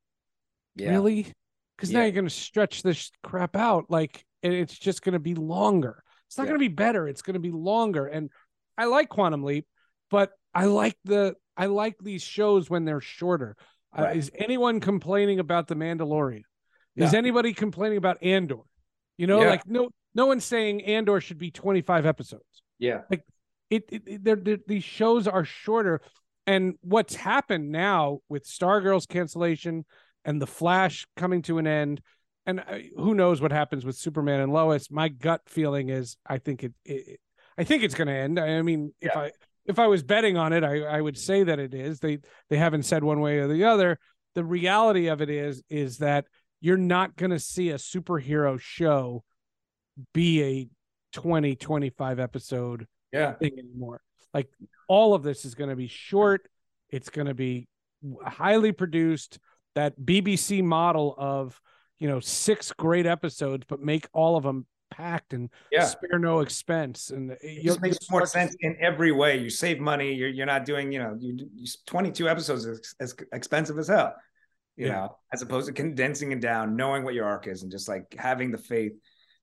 [0.76, 0.90] Yeah.
[0.90, 1.32] really?"
[1.76, 5.18] Because now you're going to stretch this crap out, like, and it's just going to
[5.18, 6.04] be longer.
[6.28, 7.08] It's not going to be better.
[7.08, 8.06] It's going to be longer.
[8.06, 8.30] And
[8.78, 9.66] I like Quantum Leap,
[10.10, 13.56] but I like the I like these shows when they're shorter.
[13.96, 16.42] Uh, is anyone complaining about the Mandalorian?
[16.96, 18.58] Is anybody complaining about Andor?
[19.16, 19.50] You know, Yeah.
[19.50, 23.00] like no no one's saying Andor should be 25 episodes Yeah.
[23.10, 23.22] it,
[23.70, 26.00] it, it they're, they're- these shows are shorter
[26.46, 29.84] and what's happened now with stargirl's cancellation
[30.24, 32.00] and the flash coming to an end
[32.46, 36.38] and uh, who knows what happens with superman and lois my gut feeling is i
[36.38, 37.18] think it, it
[37.58, 39.32] i think it's going to end i mean if i
[39.66, 42.18] if i was betting on it I, I would say that it is they
[42.50, 43.98] they haven't said one way or the other
[44.34, 46.26] the reality of it is is that
[46.60, 49.22] you're not going to see a superhero show
[50.12, 50.68] be a
[51.18, 53.34] 20 25 episode Yeah.
[53.34, 54.00] thing anymore.
[54.32, 54.48] Like
[54.88, 56.48] all of this is going to be short.
[56.90, 57.68] It's going to be
[58.24, 59.38] highly produced.
[59.76, 61.60] That BBC model of
[61.98, 65.84] you know six great episodes, but make all of them packed and Yeah.
[65.84, 67.10] spare no expense.
[67.10, 69.38] And It you'll- just makes more to sense in every way.
[69.38, 70.14] You save money.
[70.14, 74.14] You're you're not doing, you know, you, you 22 episodes is as expensive as hell,
[74.76, 74.92] you Yeah.
[74.92, 78.14] know, as opposed to condensing it down, knowing what your arc is, and just like
[78.18, 78.92] having the faith.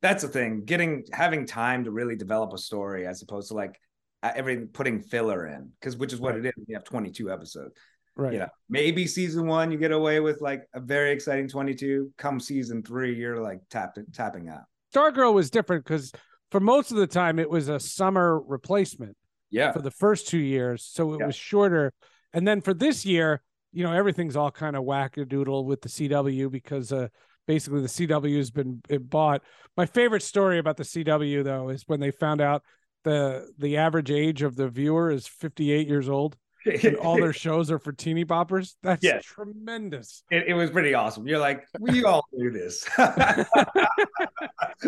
[0.02, 0.66] That's the thing.
[0.66, 3.80] Getting having time to really develop a story, as opposed to like
[4.24, 6.54] uh, everything putting filler in, because which is what it is.
[6.68, 7.74] You have 22 episodes.
[8.16, 8.34] Right.
[8.34, 12.14] You know, maybe season one you get away with like a very exciting 22.
[12.18, 14.64] Come season three, you're like tapping tapping out.
[14.94, 16.12] Stargirl was different because
[16.52, 19.16] for most of the time it was a summer replacement.
[19.54, 19.74] Yeah.
[19.74, 21.26] for the first two years, so it Yeah.
[21.26, 21.92] was shorter.
[22.32, 23.42] And then for this year,
[23.74, 27.10] you know, everything's all kind of wackadoodle with the CW because uh,
[27.48, 29.42] basically the CW has been bought.
[29.76, 32.64] My favorite story about the CW though is when they found out
[33.04, 37.72] the the average age of the viewer is 58 years old and all their shows
[37.72, 38.76] are for teeny boppers.
[38.84, 39.20] That's Yeah.
[39.24, 40.24] tremendous.
[40.32, 41.28] it, it was pretty awesome.
[41.28, 42.88] You're like, we all knew this.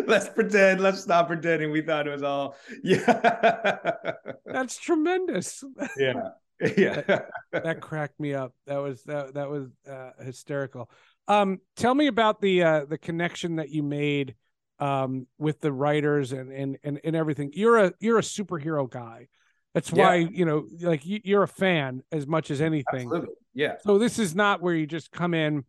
[0.05, 0.81] let's pretend.
[0.81, 1.71] Let's stop pretending.
[1.71, 2.55] We thought it was all.
[2.83, 4.01] Yeah.
[4.45, 5.63] That's tremendous.
[5.97, 6.29] yeah.
[6.77, 7.19] Yeah.
[7.51, 8.53] that cracked me up.
[8.67, 10.89] That was that that was uh, hysterical.
[11.27, 14.35] Um, tell me about the uh, the connection that you made
[14.79, 17.51] um, with the writers and, and and and everything.
[17.53, 19.27] You're a you're a superhero guy.
[19.73, 20.05] That's Yeah.
[20.05, 23.07] why you know, like you, you're a fan as much as anything.
[23.07, 23.33] Absolutely.
[23.53, 23.75] Yeah.
[23.83, 25.63] So this is not where you just come in.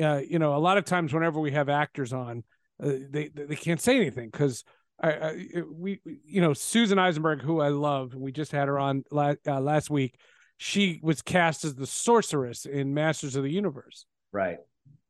[0.00, 2.42] Uh, you know, a lot of times whenever we have actors on,
[2.82, 4.64] uh, they they can't say anything because
[5.00, 9.04] I, I we you know Susan Eisenberg, who I love, we just had her on
[9.10, 10.16] last uh, last week.
[10.56, 14.58] She was cast as the sorceress in Masters of the Universe, Right.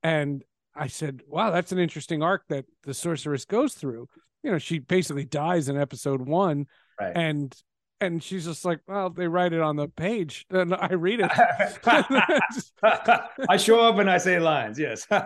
[0.02, 0.42] and
[0.74, 4.08] I said, "Wow, that's an interesting arc that the sorceress goes through."
[4.42, 6.66] You know, she basically dies in episode one,
[7.00, 7.12] Right.
[7.16, 7.54] and
[8.00, 11.30] and she's just like, "Well, they write it on the page, and I read it."
[13.48, 14.78] I show up and I say lines.
[14.78, 15.06] Yes.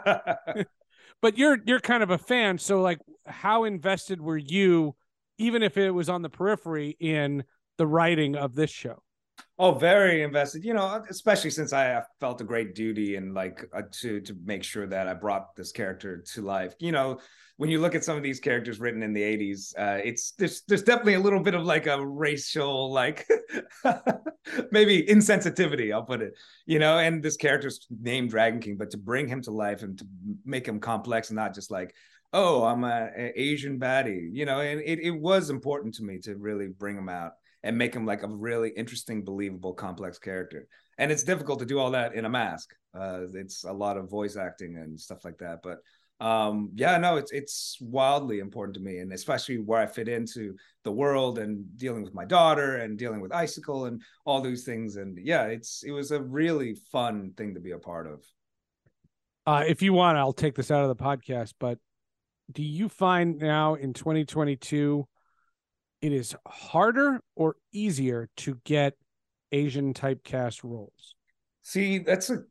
[1.20, 4.94] but you're you're kind of a fan so like how invested were you
[5.38, 7.44] even if it was on the periphery in
[7.76, 9.02] the writing of this show
[9.60, 10.64] Oh, very invested.
[10.64, 14.62] You know, especially since I felt a great duty and like uh, to to make
[14.62, 16.74] sure that I brought this character to life.
[16.78, 17.18] You know,
[17.56, 20.62] when you look at some of these characters written in the '80s, uh, it's there's
[20.68, 23.26] there's definitely a little bit of like a racial like
[24.70, 25.92] maybe insensitivity.
[25.92, 26.34] I'll put it.
[26.66, 29.98] You know, and this character's named Dragon King, but to bring him to life and
[29.98, 30.06] to
[30.44, 31.94] make him complex and not just like
[32.34, 36.18] oh i'm a, a asian baddie you know and it, it was important to me
[36.18, 40.66] to really bring him out and make him like a really interesting, believable, complex character.
[40.98, 42.70] And it's difficult to do all that in a mask.
[42.94, 45.60] Uh, it's a lot of voice acting and stuff like that.
[45.62, 45.78] But
[46.20, 50.56] um, yeah, no, it's it's wildly important to me, and especially where I fit into
[50.82, 54.96] the world and dealing with my daughter and dealing with Icicle and all these things.
[54.96, 58.24] And yeah, it's it was a really fun thing to be a part of.
[59.46, 61.78] uh, if you want i'll take this out of the podcast but
[62.52, 65.06] do you find now in 2022
[66.02, 68.94] it is harder or easier to get
[69.52, 71.14] asian typecast roles
[71.68, 72.44] See, that's a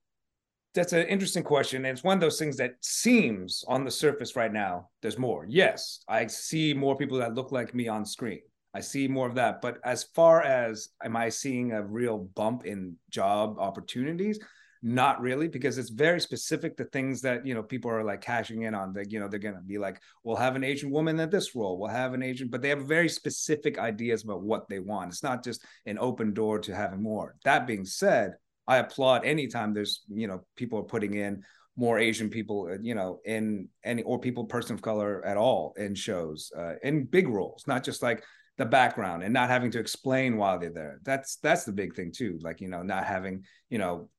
[0.76, 1.84] that's an interesting question.
[1.86, 5.48] And it's one of those things that seems on the surface right now, there's more.
[5.50, 8.42] Yes, I see more people that look like me on screen.
[8.76, 9.60] I see more of that.
[9.60, 14.40] But as far as am I seeing a real bump in job opportunities?
[14.84, 18.64] Not really, because it's very specific to things that you know people are like cashing
[18.64, 18.94] in on.
[18.94, 21.80] That you know they're gonna be like, we'll have an Asian woman at this role,
[21.80, 25.12] we'll have an Asian, but they have very specific ideas about what they want.
[25.12, 27.36] It's not just an open door to having more.
[27.44, 28.34] That being said,
[28.68, 31.44] I applaud anytime there's you know people are putting in
[31.78, 35.74] more Asian people, uh, you know, in any or people person of color at all
[35.78, 38.24] in shows, uh, in big roles, not just like
[38.58, 41.00] the background and not having to explain why they're there.
[41.04, 42.40] That's that's the big thing too.
[42.42, 44.10] Like you know, not having you know,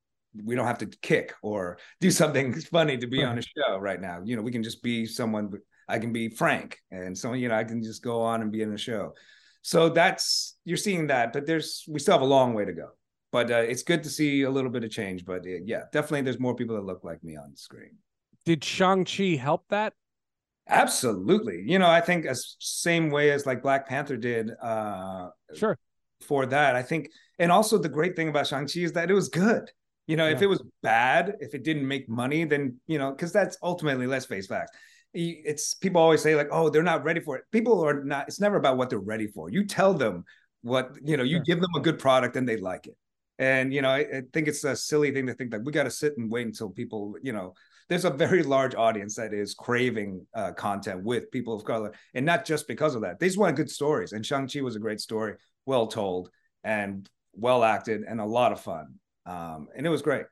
[0.43, 3.99] we don't have to kick or do something funny to be on a show right
[3.99, 4.21] now.
[4.23, 5.51] You know, we can just be someone.
[5.87, 8.61] I can be Frank, and so you know, I can just go on and be
[8.61, 9.13] in the show.
[9.61, 12.89] So that's you're seeing that, but there's we still have a long way to go
[13.31, 15.25] but uh, it's good to see a little bit of change.
[15.25, 17.97] But uh, yeah, definitely, there's more people that look like me on the screen.
[18.45, 19.93] Did Shang Chi help that?
[20.67, 21.63] Absolutely.
[21.65, 24.51] You know, I think as same way as like Black Panther did.
[24.61, 25.77] Uh, sure.
[26.21, 29.13] For that, I think, and also the great thing about Shang Chi is that it
[29.13, 29.71] was good.
[30.09, 30.33] You know, yeah.
[30.33, 34.07] if it was bad, if it didn't make money, then you know, because that's ultimately
[34.07, 34.71] let's face facts.
[35.13, 37.43] It's people always say like, oh, they're not ready for it.
[37.51, 38.27] People are not.
[38.27, 39.51] It's never about what they're ready for.
[39.51, 40.25] You tell them
[40.63, 41.21] what you know.
[41.21, 41.43] You sure.
[41.43, 42.97] give them a good product, and they like it.
[43.37, 45.83] And you know, I, I think it's a silly thing to think that we got
[45.83, 47.53] to sit and wait until people, you know,
[47.87, 52.25] there's a very large audience that is craving uh, content with people of color, and
[52.25, 53.19] not just because of that.
[53.19, 54.13] They just want good stories.
[54.13, 55.35] And Shang Chi was a great story,
[55.67, 56.31] well told,
[56.63, 58.95] and well acted, and a lot of fun.
[59.25, 60.25] Um, and it was great.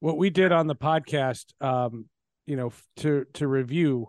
[0.00, 2.06] What we did on the podcast, um,
[2.46, 4.08] you know, to to review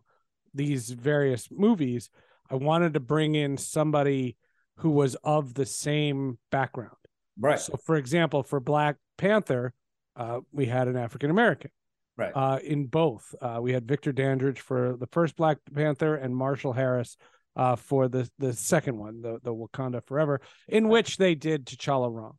[0.54, 2.10] these various movies,
[2.50, 4.38] I wanted to bring in somebody
[4.78, 6.96] who was of the same background.
[7.40, 7.60] Right.
[7.60, 9.74] So, for example, for Black Panther,
[10.16, 11.72] uh, we had an African American.
[12.18, 12.32] Right.
[12.36, 16.74] Uh, in both, uh, we had Victor Dandridge for the first Black Panther and Marshall
[16.74, 17.16] Harris
[17.56, 22.14] uh, for the the second one, the the Wakanda Forever, in which they did T'Challa
[22.14, 22.38] wrong.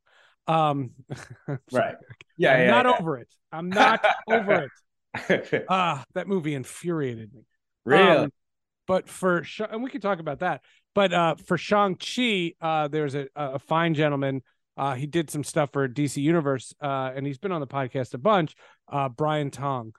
[0.53, 0.91] Um,
[1.73, 1.95] right.
[2.37, 2.55] Yeah.
[2.55, 2.97] I'm yeah, not yeah.
[2.99, 3.29] over it.
[3.53, 4.71] I'm not over it.
[5.69, 7.43] Ah, that movie infuriated me.
[7.85, 8.17] Really.
[8.17, 8.33] Um,
[8.87, 10.63] but for and we could talk about that.
[10.95, 14.43] But uh, for Shang Chi, uh, there's a, a fine gentleman
[14.81, 18.15] uh, he did some stuff for DC Universe, uh, and he's been on the podcast
[18.15, 18.55] a bunch.
[18.91, 19.93] Uh, Brian Tong,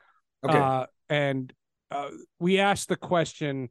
[0.44, 1.54] okay, uh, and
[1.92, 2.10] uh,
[2.40, 3.70] we asked the question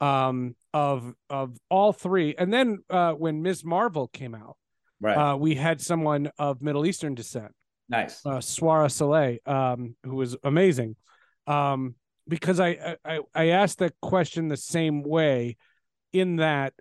[0.00, 3.64] um, of of all three, and then uh, when Ms.
[3.64, 4.56] Marvel came out,
[5.02, 7.52] right, we had someone of Middle Eastern descent,
[7.88, 10.96] nice, Swara Saleh, um, who was amazing,
[11.46, 11.94] um,
[12.26, 15.56] because I, I I asked that question the same way,
[16.12, 16.74] in that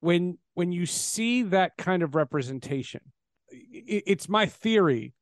[0.00, 3.00] when when you see that kind of representation
[3.50, 5.12] it's my theory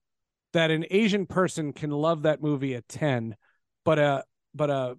[0.53, 3.37] that an asian person can love that movie at 10
[3.85, 4.97] but a but a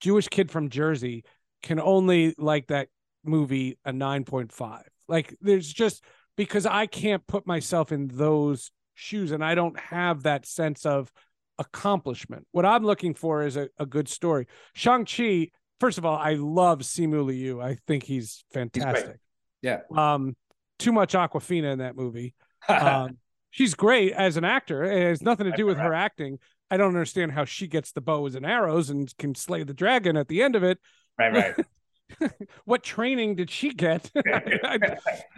[0.00, 1.24] jewish kid from jersey
[1.62, 2.88] can only like that
[3.24, 6.02] movie a 9.5 like there's just
[6.40, 11.12] because i can't put myself in those shoes and i don't have that sense of
[11.58, 15.48] accomplishment what i'm looking for is a, a good story shang-chi
[15.80, 17.60] first of all, I love Simu Liu.
[17.60, 19.18] I think he's fantastic.
[19.62, 19.80] He's yeah.
[19.96, 20.36] Um,
[20.78, 22.34] too much Awkwafina in that movie.
[22.68, 23.18] um,
[23.50, 24.84] she's great as an actor.
[24.84, 26.38] It has nothing to do with her acting.
[26.70, 30.16] I don't understand how she gets the bows and arrows and can slay the dragon
[30.16, 30.78] at the end of it.
[31.18, 31.66] Right, right.
[32.64, 34.10] what training did she get?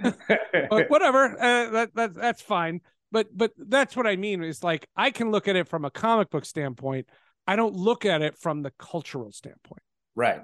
[0.01, 2.81] but whatever, uh, that, that that's fine.
[3.11, 4.43] But but that's what I mean.
[4.43, 7.07] Is like I can look at it from a comic book standpoint.
[7.47, 9.83] I don't look at it from the cultural standpoint.
[10.15, 10.41] Right.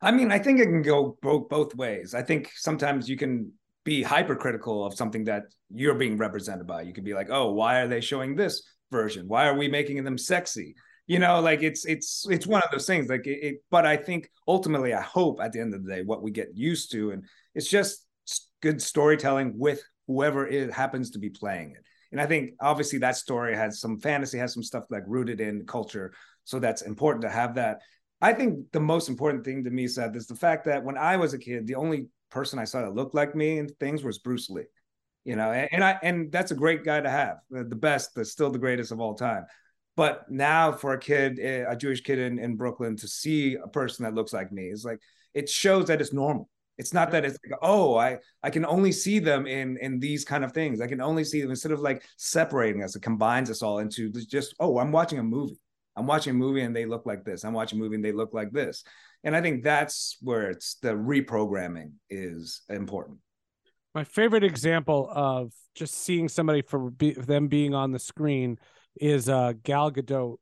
[0.00, 2.14] I mean, I think it can go both both ways.
[2.14, 3.52] I think sometimes you can
[3.84, 6.82] be hypercritical of something that you're being represented by.
[6.82, 9.28] You could be like, "Oh, why are they showing this version?
[9.28, 10.74] Why are we making them sexy?"
[11.06, 13.08] You know, like it's it's it's one of those things.
[13.08, 16.02] Like it, it but I think ultimately, I hope at the end of the day,
[16.02, 18.04] what we get used to, and it's just
[18.60, 21.84] good storytelling with whoever it happens to be playing it.
[22.12, 25.66] And I think obviously that story has some fantasy, has some stuff like rooted in
[25.66, 26.12] culture.
[26.44, 27.82] So that's important to have that.
[28.20, 31.16] I think the most important thing to me, said is the fact that when I
[31.16, 34.18] was a kid, the only person I saw that looked like me and things was
[34.18, 34.64] Bruce Lee.
[35.24, 38.24] You know, and, and I and that's a great guy to have, the best, the
[38.24, 39.44] still the greatest of all time.
[39.96, 44.04] But now for a kid, a Jewish kid in, in Brooklyn, to see a person
[44.04, 45.00] that looks like me is like
[45.32, 46.50] it shows that it's normal.
[46.78, 50.24] It's not that it's like, oh, I I can only see them in in these
[50.24, 50.82] kind of things.
[50.82, 54.10] I can only see them instead of like separating us, it combines us all into
[54.10, 55.58] just, oh, I'm watching a movie.
[55.96, 57.44] I'm watching a movie and they look like this.
[57.44, 58.84] I'm watching a movie and they look like this.
[59.24, 63.18] And I think that's where it's the reprogramming is important.
[63.94, 68.58] My favorite example of just seeing somebody for be, them being on the screen
[69.00, 70.34] is uh, Gal Gadot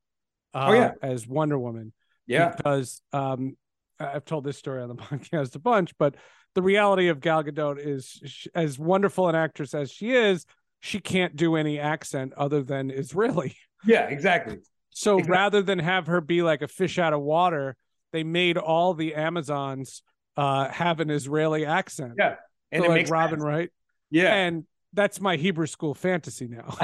[0.54, 0.92] uh, oh, yeah.
[1.02, 1.92] as Wonder Woman.
[2.26, 2.54] Yeah.
[2.56, 3.56] Because um,
[4.00, 6.14] I've told this story on the podcast a bunch, but
[6.54, 10.46] the reality of Gal Gadot is, sh- as wonderful an actress as she is,
[10.80, 13.56] she can't do any accent other than Israeli.
[13.86, 14.60] Yeah, exactly.
[14.92, 15.30] So Exactly.
[15.30, 17.76] rather than have her be like a fish out of water,
[18.14, 20.02] they made all the Amazons
[20.38, 22.14] uh, have an Israeli accent.
[22.16, 22.36] Yeah,
[22.72, 23.44] and So it like makes Robin sense.
[23.44, 23.70] Wright.
[24.10, 24.32] Yeah.
[24.34, 24.64] And
[24.94, 26.76] that's my Hebrew school fantasy now.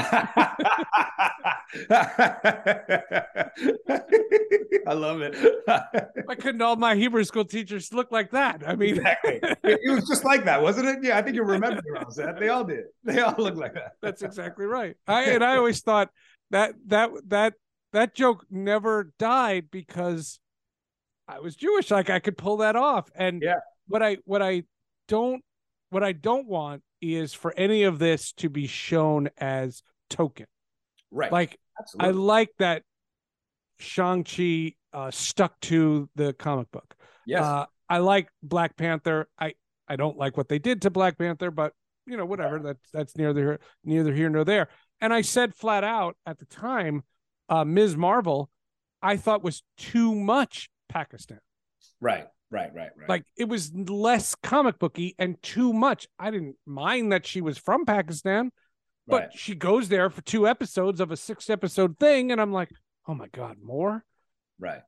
[4.86, 5.36] I love it.
[6.24, 8.62] Why couldn't all my Hebrew school teachers look like that?
[8.66, 9.40] I mean, exactly.
[9.62, 10.98] It, was just like that, wasn't it?
[11.02, 12.38] Yeah, I think you remember around that.
[12.38, 12.84] They all did.
[13.04, 13.92] They all look like that.
[14.02, 14.96] That's exactly right.
[15.06, 16.10] I and I always thought
[16.50, 17.54] that that that
[17.92, 20.40] that joke never died because
[21.28, 21.90] I was Jewish.
[21.90, 23.08] Like I could pull that off.
[23.14, 23.56] And Yeah.
[23.86, 24.64] what I what I
[25.08, 25.42] don't
[25.90, 30.46] what I don't want is for any of this to be shown as token.
[31.10, 31.32] Right.
[31.32, 31.58] Like
[31.98, 32.82] I like that
[33.78, 36.94] Shang-Chi uh, stuck to the comic book.
[37.26, 37.42] yes.
[37.42, 39.28] Uh, I like Black Panther.
[39.38, 39.54] I
[39.88, 41.72] I don't like what they did to Black Panther, but
[42.06, 42.60] you know whatever.
[42.60, 44.68] That's that's neither neither here nor there.
[45.00, 47.02] And I said flat out at the time,
[47.48, 47.96] uh, Ms.
[47.96, 48.50] Marvel,
[49.02, 51.40] I thought was too much Pakistan.
[52.00, 52.26] right.
[52.50, 52.70] Right.
[52.74, 52.90] Right.
[52.96, 53.08] Right.
[53.08, 56.08] Like it was less comic booky and too much.
[56.18, 58.50] I didn't mind that she was from Pakistan,
[59.06, 59.28] but right.
[59.32, 62.70] she goes there for two episodes of a six episode thing, and I'm like,
[63.06, 64.04] oh my god, more.
[64.58, 64.82] Right.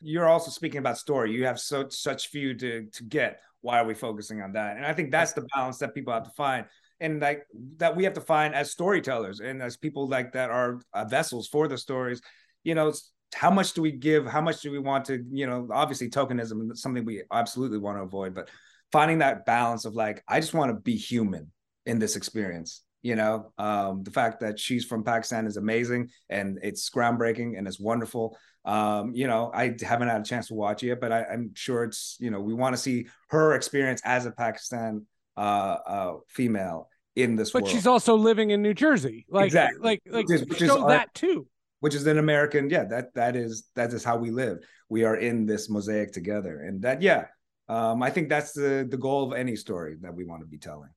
[0.00, 1.32] You're also speaking about story.
[1.32, 3.40] You have so such few to to get.
[3.60, 4.76] Why are we focusing on that?
[4.76, 6.66] And I think that's the balance that people have to find,
[7.00, 10.80] and like that we have to find as storytellers and as people like that are
[10.92, 12.20] uh, vessels for the stories.
[12.62, 12.92] You know,
[13.34, 14.26] how much do we give?
[14.26, 15.24] How much do we want to?
[15.30, 18.48] You know, obviously tokenism is something we absolutely want to avoid, but
[18.92, 21.50] finding that balance of like, I just want to be human
[21.86, 22.82] in this experience.
[23.02, 27.68] You know, um, the fact that she's from Pakistan is amazing and it's groundbreaking and
[27.68, 28.38] it's wonderful.
[28.64, 31.50] Um, you know, I haven't had a chance to watch it yet, but I, I'm
[31.54, 35.04] sure it's, you know, we want to see her experience as a Pakistan
[35.36, 35.40] uh,
[35.86, 39.26] uh, female in this But world, she's also living in New Jersey.
[39.28, 39.80] Like, Exactly.
[39.82, 41.46] like, like, Which is- which is show that too.
[41.84, 42.70] Which is an American.
[42.70, 44.56] Yeah, that that is that is how we live.
[44.88, 47.26] We are in this mosaic together, and that yeah,
[47.68, 50.56] um, I think that's the the goal of any story that we want to be
[50.56, 50.88] telling.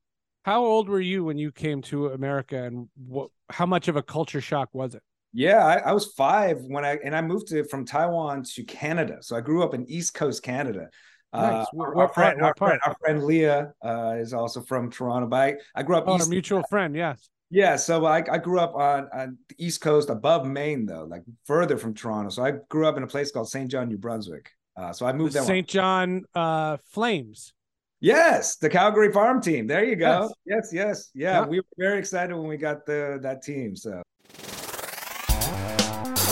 [0.44, 3.32] How old were you when you came to America, and what?
[3.50, 5.04] How much of a culture shock was it?
[5.34, 9.18] Yeah, I, I was five when I and I moved to from Taiwan to Canada.
[9.20, 10.88] So I grew up in East Coast Canada.
[11.34, 11.68] Uh, Nice.
[11.74, 15.28] What- our, our friend, our, friend, our friend Leah uh, is also from Toronto.
[15.28, 16.28] But I, I grew up Oh, east.
[16.28, 16.96] a mutual friend.
[16.96, 17.28] Yes.
[17.50, 21.24] Yeah, so I, I grew up on, on the East Coast above Maine, though, like
[21.46, 22.30] further from Toronto.
[22.30, 23.72] So I grew up in a place called St.
[23.72, 24.52] John, New Brunswick.
[24.76, 25.48] Uh, so I moved The there.
[25.48, 25.68] St.
[25.68, 27.54] John uh, Flames.
[28.02, 29.66] Yes, the Calgary Farm Team.
[29.66, 30.30] There you go.
[30.46, 30.72] Yes.
[30.72, 31.40] Yes, yes, yeah.
[31.42, 31.48] Yeah.
[31.48, 33.76] We were very excited when we got the that team.
[33.76, 34.04] So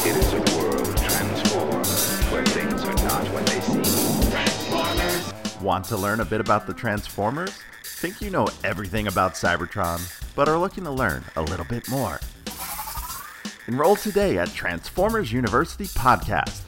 [0.05, 1.87] It is a world transformed,
[2.31, 4.31] where things are not what they seem.
[4.31, 5.33] Transformers.
[5.61, 7.57] Want to learn a bit about the Transformers?
[7.97, 10.01] Think you know everything about Cybertron,
[10.35, 12.19] but are looking to learn a little bit more?
[13.67, 16.63] Enroll today at Transformers University Podcast.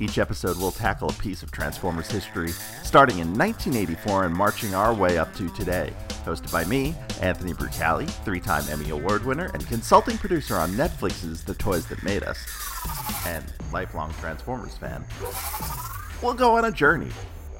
[0.00, 2.50] Each episode will tackle a piece of Transformers history,
[2.82, 5.92] starting in 1984 and marching our way up to today.
[6.24, 6.92] Hosted by me,
[7.22, 12.02] Anthony Brucali, three time Emmy Award winner and consulting producer on Netflix's The Toys That
[12.02, 12.44] Made Us,
[13.26, 15.04] and lifelong Transformers fan.
[16.20, 17.12] We'll go on a journey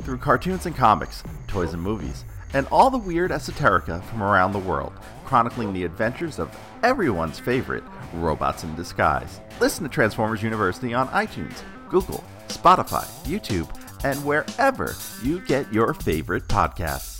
[0.02, 4.58] through cartoons and comics, toys and movies, and all the weird esoterica from around the
[4.58, 4.92] world,
[5.24, 7.84] chronicling the adventures of everyone's favorite
[8.14, 9.40] robots in disguise.
[9.60, 13.68] Listen to Transformers University on iTunes, Google, Spotify, YouTube,
[14.04, 17.18] and wherever you get your favorite podcasts.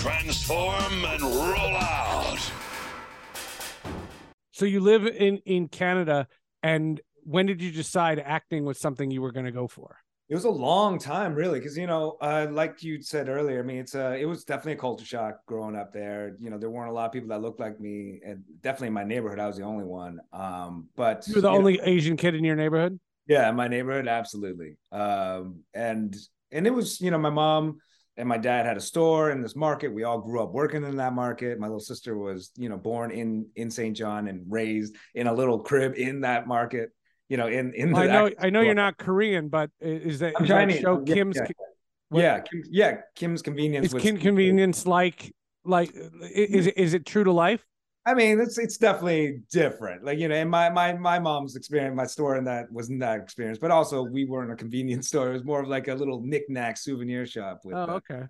[0.00, 2.50] Transform and roll out.
[4.52, 6.28] So you live in in Canada,
[6.62, 9.98] and when did you decide acting was something you were going to go for?
[10.30, 13.62] It was a long time, really, because you know, uh, like you said earlier, I
[13.62, 16.36] mean, it's uh, it was definitely a culture shock growing up there.
[16.38, 18.94] You know, there weren't a lot of people that looked like me, and definitely in
[18.94, 20.20] my neighborhood, I was the only one.
[20.32, 23.00] Um, but You were the you know, only Asian kid in your neighborhood.
[23.26, 24.76] Yeah, in my neighborhood, absolutely.
[24.92, 26.16] Um, and
[26.52, 27.78] and it was, you know, my mom
[28.16, 29.92] and my dad had a store in this market.
[29.92, 31.58] We all grew up working in that market.
[31.58, 33.96] My little sister was, you know, born in in St.
[33.96, 36.90] John and raised in a little crib in that market.
[37.30, 40.48] You know, in in I know, I know you're not Korean, but is that, is
[40.48, 41.46] that show Yeah, Kim's yeah.
[42.08, 43.86] What- Yeah, Kim, yeah, Kim's convenience.
[43.86, 45.32] is was- Kim Convenience like
[45.64, 47.64] like is it is it true to life?
[48.04, 50.04] I mean, it's it's definitely different.
[50.04, 53.20] Like you know, and my my my mom's experience, my store in that wasn't that
[53.20, 55.30] experience, but also we weren't a convenience store.
[55.30, 57.60] It was more of like a little knick-knack souvenir shop.
[57.62, 58.22] With, Oh, uh, okay.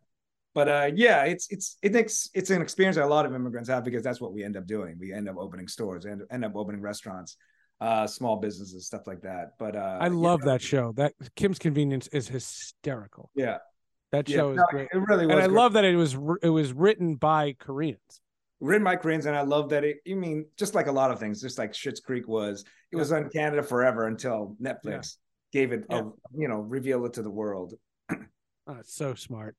[0.55, 3.83] but uh, yeah, it's it's it's it's an experience that a lot of immigrants have
[3.83, 4.97] because that's what we end up doing.
[5.01, 7.37] We end up opening stores and end up opening restaurants,
[7.81, 9.53] uh, small businesses, stuff like that.
[9.59, 10.93] But uh, I love know, that show.
[10.93, 13.31] That Kim's Convenience is hysterical.
[13.35, 13.59] Yeah,
[14.13, 14.89] That Yeah, show is no, great.
[14.93, 15.57] it really was, and I great.
[15.57, 18.21] love that it was it was written by Koreans.
[18.61, 19.99] written by Koreans, and I love that it.
[20.05, 22.65] You mean just like a lot of things, just like Schitt's Creek was.
[22.93, 25.17] It was on Canada forever until Netflix
[25.53, 25.97] gave it, a,
[26.35, 27.75] you know, revealed it to the world.
[28.67, 29.57] Oh, so smart.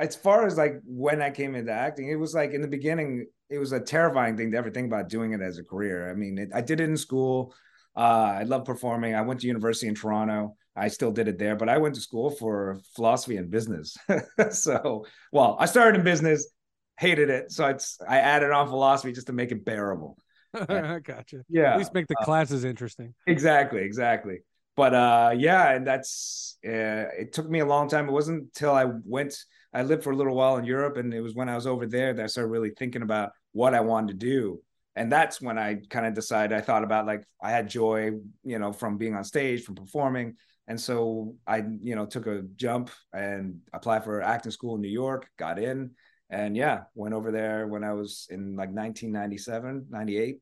[0.00, 3.26] As far as like when I came into acting, it was like in the beginning,
[3.48, 6.10] it was a terrifying thing to ever think about doing it as a career.
[6.10, 7.54] I mean, it, I did it in school.
[7.96, 9.14] Uh, I love performing.
[9.14, 10.56] I went to university in Toronto.
[10.74, 13.96] I still did it there, but I went to school for philosophy and business.
[14.50, 16.50] so, well, I started in business,
[16.98, 20.16] hated it, so it's I added on philosophy just to make it bearable.
[20.54, 21.44] Gotcha.
[21.48, 21.72] Yeah.
[21.72, 23.14] At least make the Uh, classes interesting.
[23.26, 24.38] Exactly, exactly.
[24.76, 28.08] But uh yeah, and that's uh, it took me a long time.
[28.08, 29.34] It wasn't until I went
[29.72, 31.86] I lived for a little while in Europe and it was when I was over
[31.86, 34.60] there that I started really thinking about what I wanted to do.
[34.96, 38.12] And that's when I kind of decided I thought about like I had joy,
[38.42, 40.34] you know, from being on stage, from performing.
[40.66, 44.88] And so I, you know, took a jump and applied for acting school in New
[44.88, 45.92] York, got in,
[46.28, 50.38] and yeah, went over there when I was in like 1997, 98.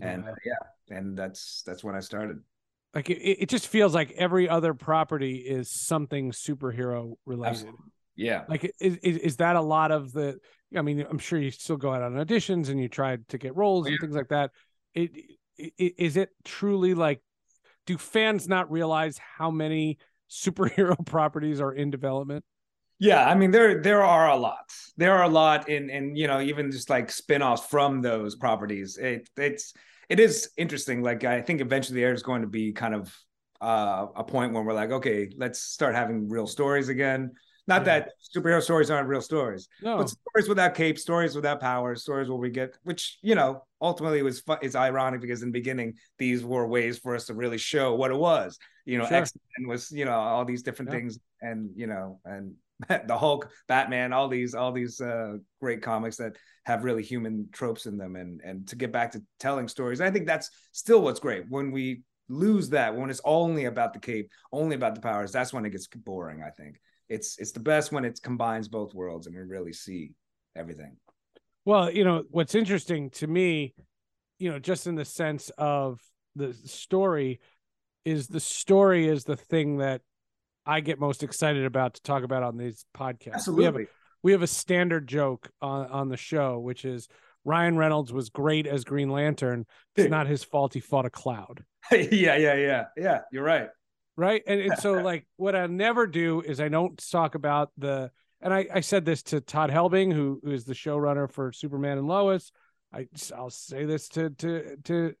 [0.00, 0.30] And Wow.
[0.30, 2.38] uh, yeah, and that's that's when I started.
[2.94, 7.68] Like it, it just feels like every other property is something superhero related.
[8.16, 8.44] Yeah.
[8.48, 10.38] Like is, is is that a lot of the?
[10.76, 13.54] I mean, I'm sure you still go out on auditions and you try to get
[13.56, 14.50] roles and things like that.
[14.94, 15.10] It,
[15.56, 17.20] it is it truly like?
[17.84, 19.98] Do fans not realize how many
[20.30, 22.44] superhero properties are in development?
[22.98, 24.70] Yeah, I mean there there are a lot.
[24.96, 28.96] There are a lot in in you know even just like spin-offs from those properties.
[28.96, 29.74] It it's
[30.08, 31.02] it is interesting.
[31.02, 33.14] Like I think eventually there's going to be kind of
[33.60, 37.32] uh, a point where we're like, okay, let's start having real stories again.
[37.68, 39.98] Not that superhero stories aren't real stories, No.
[39.98, 44.22] but stories without cape, stories without powers, stories where we get, which you know, ultimately
[44.22, 47.94] was is ironic because in the beginning these were ways for us to really show
[47.94, 48.58] what it was.
[48.84, 49.18] You know, Sure.
[49.18, 50.98] X Men was you know all these different Yeah.
[50.98, 52.54] things, and you know, and
[53.06, 57.86] the Hulk, Batman, all these all these uh, great comics that have really human tropes
[57.86, 61.20] in them, and and to get back to telling stories, I think that's still what's
[61.20, 65.30] great when we lose that when it's only about the cape, only about the powers.
[65.30, 66.42] That's when it gets boring.
[66.42, 70.12] I think it's it's the best when it combines both worlds and we really see
[70.56, 70.96] everything.
[71.64, 73.74] Well, you know, what's interesting to me,
[74.38, 76.00] you know, just in the sense of
[76.34, 77.40] the story,
[78.04, 80.00] is the story is the thing that
[80.66, 83.48] I get most excited about to talk about on these podcasts.
[83.48, 83.86] We have a, Absolutely.
[84.22, 87.08] we have a standard joke on, on the show, which is
[87.44, 89.66] Ryan Reynolds was great as Green Lantern.
[89.96, 91.64] It's not his fault he fought a cloud.
[91.92, 93.20] yeah, yeah, yeah, yeah.
[93.30, 93.68] You're right.
[94.16, 94.42] Right?
[94.46, 98.10] And, and so like what i never do is i don't talk about the
[98.40, 101.98] and i, I said this to todd helbing who, who is the showrunner for superman
[101.98, 102.50] and lois.
[102.92, 103.06] I
[103.36, 105.14] i'll say this to to to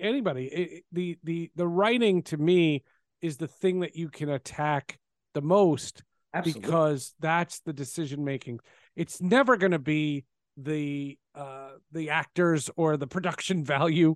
[0.00, 0.46] anybody.
[0.46, 2.84] It- the the the writing to me
[3.20, 4.98] is the thing that you can attack
[5.34, 6.02] the most
[6.34, 6.60] Absolutely.
[6.62, 8.60] because that's the decision making
[8.94, 10.24] it's never going to be
[10.56, 14.14] the uh the actors or the production value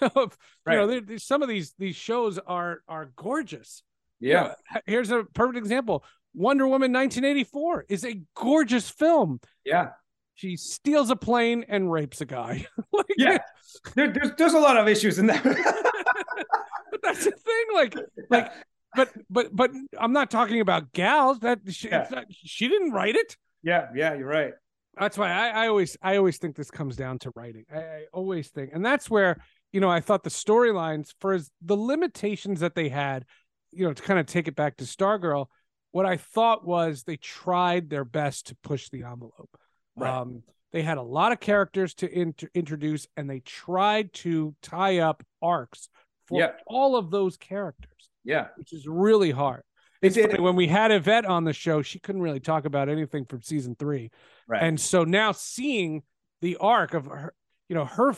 [0.00, 0.30] you know
[0.64, 0.86] Right.
[0.86, 3.82] there, there's some of these these shows are are gorgeous
[4.20, 4.42] You Yeah.
[4.74, 9.90] know, here's a perfect example wonder woman 1984 is a gorgeous film Yeah.
[10.34, 13.38] she steals a plane and rapes a guy like Yeah.
[13.94, 15.42] There, there's there's a lot of issues in that.
[15.44, 17.94] but that's the thing like
[18.30, 18.52] like
[18.94, 22.06] but but but i'm not talking about Gal's that she, Yeah.
[22.10, 24.54] not, she didn't write it yeah, yeah, you're right.
[24.98, 27.64] That's why I, I always I always think this comes down to writing.
[27.72, 29.38] I, I always think, and that's where
[29.72, 33.24] you know I thought the storylines for as, the limitations that they had,
[33.70, 35.46] you know, to kind of take it back to Stargirl.
[35.92, 39.50] What I thought was they tried their best to push the envelope.
[39.96, 40.10] Right.
[40.10, 44.98] Um, they had a lot of characters to int- introduce, and they tried to tie
[44.98, 45.90] up arcs
[46.26, 46.52] for Yeah.
[46.66, 48.48] all of those characters, Yeah.
[48.56, 49.64] which is really hard.
[50.02, 52.88] It It's funny, when we had Yvette on the show, she couldn't really talk about
[52.88, 54.10] anything from season three.
[54.46, 54.62] Right.
[54.62, 56.02] And so now seeing
[56.40, 57.34] the arc of her,
[57.68, 58.14] you know, her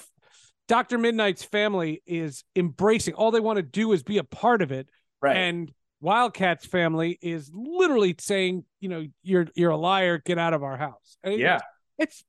[0.67, 0.97] Dr.
[0.97, 4.89] Mid-Nite's family is embracing all they want to do is be a part of it.
[5.21, 5.37] Right.
[5.37, 5.73] And
[6.03, 10.77] Wildcat's family is literally saying, you know, you're you're a liar, get out of our
[10.77, 11.17] house.
[11.23, 11.61] And Yeah.
[11.99, 12.25] It's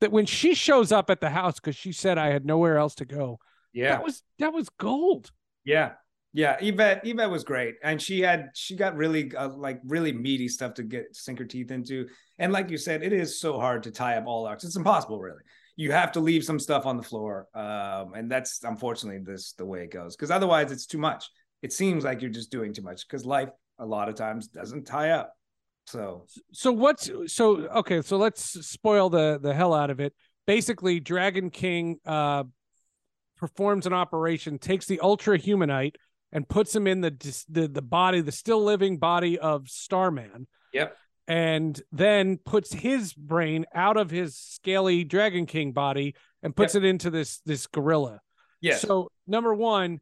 [0.00, 2.94] that when she shows up at the house because she said I had nowhere else
[2.96, 3.38] to go.
[3.72, 3.90] Yeah.
[3.90, 5.30] That was that was gold.
[5.64, 5.92] Yeah.
[6.36, 10.48] Yeah, Yvette, Yvette was great, and she had she got really uh, like really meaty
[10.48, 12.08] stuff to get sink her teeth into.
[12.38, 14.62] And like you said, it is so hard to tie up all arcs.
[14.62, 15.40] It's impossible, really.
[15.76, 19.64] You have to leave some stuff on the floor, um, and that's unfortunately this the
[19.64, 20.14] way it goes.
[20.14, 21.24] Because otherwise, it's too much.
[21.62, 23.08] It seems like you're just doing too much.
[23.08, 25.32] Because life a lot of times doesn't tie up.
[25.86, 28.02] So So what's so okay?
[28.02, 30.12] So let's spoil the the hell out of it.
[30.46, 32.44] Basically, Dragon King uh
[33.38, 35.94] performs an operation, takes the Ultra Humanite
[36.32, 40.46] and puts him in the the the body, the still living body of Starman.
[40.72, 40.94] Yep.
[41.28, 46.84] and then puts his brain out of his scaly Dragon King body and puts it
[46.84, 48.20] into this this gorilla.
[48.60, 48.76] Yeah.
[48.76, 50.00] So number one,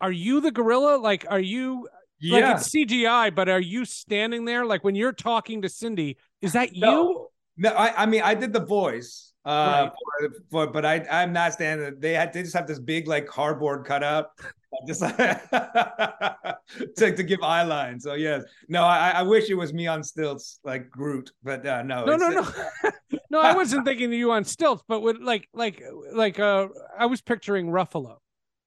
[0.00, 0.96] are you the gorilla?
[0.96, 1.88] Like, are you
[2.22, 2.56] like Yeah.
[2.56, 4.64] it's CGI, but are you standing there?
[4.64, 7.28] Like when you're talking to Cindy, is that you?
[7.58, 9.92] No, I, I mean, I did the voice, uh, Right.
[10.30, 11.98] for, for, but I, I'm not standing.
[11.98, 14.30] They had, they just have this big like cardboard cutout,
[14.86, 15.16] just like,
[15.50, 17.98] to, to give eye line.
[17.98, 21.82] So yes, no, I, I wish it was me on stilts like Groot, but uh,
[21.82, 22.46] no, No, no, no.
[23.30, 25.82] no, I wasn't thinking of you on stilts, but with like like
[26.12, 28.18] like uh I was picturing Ruffalo.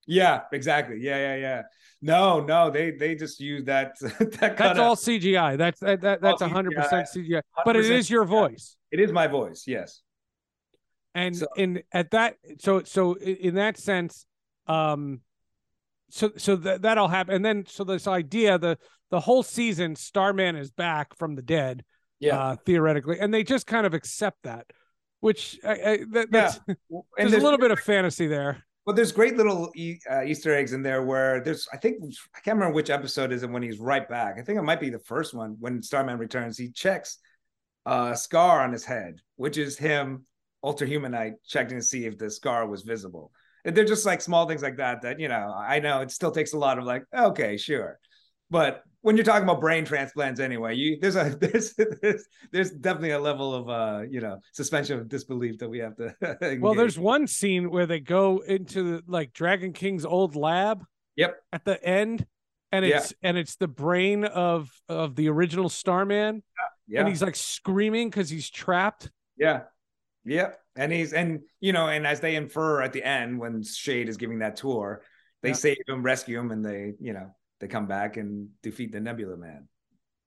[0.07, 0.97] Yeah, exactly.
[0.99, 1.61] Yeah, yeah, yeah.
[2.01, 5.57] No, no, they they just use that that That's all CGI.
[5.57, 7.37] That's that, that that's hundred percent CGI.
[7.37, 8.75] 100% But it is your voice.
[8.91, 9.63] It is my voice.
[9.67, 10.01] Yes.
[11.15, 14.25] And So- in at that so so in that sense,
[14.67, 15.21] um
[16.09, 17.37] so so that that all happened.
[17.37, 18.77] And then so this idea, the
[19.09, 21.83] the whole season, Starman is back from the dead,
[22.19, 22.37] Yeah.
[22.39, 24.67] uh, theoretically, and they just kind of accept that,
[25.19, 26.51] which I, I, that, Yeah.
[26.51, 26.59] that's
[27.17, 28.63] And there's a little bit of fantasy there.
[28.85, 32.01] Well, there's great little e- uh, Easter eggs in there where there's, I think,
[32.35, 34.39] I can't remember which episode is it when he's right back.
[34.39, 36.57] I think it might be the first one when Starman returns.
[36.57, 37.19] He checks
[37.85, 40.25] a scar on his head, which is him,
[40.63, 43.31] Ultra Humanite, checking to see if the scar was visible.
[43.65, 46.31] And they're just like small things like that, that, you know, I know it still
[46.31, 47.99] takes a lot of like, okay, sure.
[48.49, 53.11] But when you're talking about brain transplants anyway, you there's a there's there's, there's definitely
[53.11, 56.99] a level of uh you know suspension of disbelief that we have to Well, there's
[56.99, 60.83] one scene where they go into the, like Dragon King's old lab.
[61.15, 61.35] Yep.
[61.53, 62.25] At the end,
[62.71, 62.97] and Yeah.
[62.97, 66.65] it's and it's the brain of of the original Starman, yeah
[66.99, 69.09] and he's like screaming because he's trapped.
[69.37, 69.61] Yeah.
[70.25, 70.51] Yeah.
[70.75, 74.17] And he's and you know, and as they infer at the end when Shade is
[74.17, 75.03] giving that tour,
[75.41, 75.55] they Yeah.
[75.55, 79.37] save him, rescue him, and they, you know, they come back and defeat the Nebula
[79.37, 79.67] Man.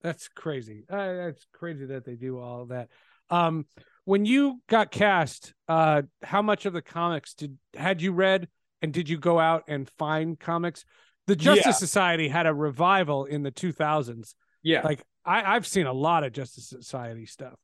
[0.02, 0.84] That's crazy.
[0.88, 2.88] Uh, that's crazy that they do all that.
[3.30, 3.66] Um,
[4.04, 8.48] when you got cast, uh, how much of the comics did had you read,
[8.82, 10.84] and did you go out and find comics?
[11.26, 11.72] The Justice Yeah.
[11.72, 14.34] Society had a revival in the 2000s.
[14.64, 14.80] Yeah.
[14.82, 17.54] Like I, I've seen a lot of Justice Society stuff.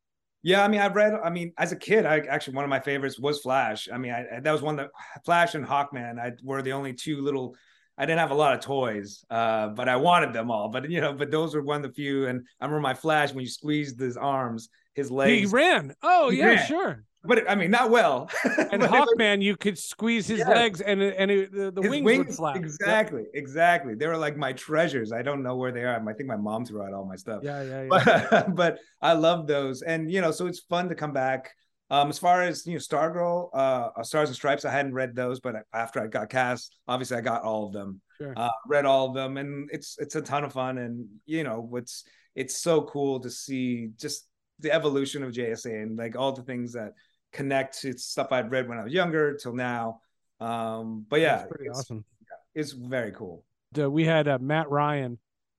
[0.42, 1.12] Yeah, I mean, I've read.
[1.22, 3.88] I mean, as a kid, I actually one of my favorites was Flash.
[3.92, 4.90] I mean, I, that was one that
[5.24, 6.18] Flash and Hawkman.
[6.18, 7.56] I were the only two little.
[8.00, 10.70] I didn't have a lot of toys, uh, but I wanted them all.
[10.70, 12.26] But you know, but those were one of the few.
[12.28, 15.50] And I remember my Flash when you squeezed his arms, his legs.
[15.50, 15.94] He ran.
[16.02, 16.66] Oh He yeah, ran.
[16.66, 17.04] sure.
[17.22, 18.30] But I mean, not well.
[18.72, 20.48] And Hawkman, you could squeeze his Yes.
[20.48, 22.54] legs, and and it, the, the His wings, would flap.
[22.54, 22.64] Yep.
[22.64, 23.94] Exactly, exactly.
[23.94, 25.12] They were like my treasures.
[25.12, 26.00] I don't know where they are.
[26.08, 27.42] I think my mom threw out all my stuff.
[27.42, 28.24] Yeah, yeah, yeah.
[28.30, 31.50] But, but I love those, and you know, so it's fun to come back.
[31.90, 35.40] Um, as far as you know, Stargirl, uh, Stars and Stripes, I hadn't read those,
[35.40, 38.00] but after I got cast, obviously I got all of them.
[38.18, 38.32] Sure.
[38.36, 41.60] Uh, read all of them, and it's it's a ton of fun, and you know,
[41.60, 42.04] what's
[42.36, 44.26] it's so cool to see just
[44.60, 46.92] the evolution of JSA and like all the things that
[47.32, 50.00] connect to stuff I'd read when I was younger till now.
[50.38, 52.04] Um, but yeah, That's pretty it's, awesome.
[52.54, 53.44] it's very cool.
[53.78, 55.18] uh, we had uh, Matt Ryan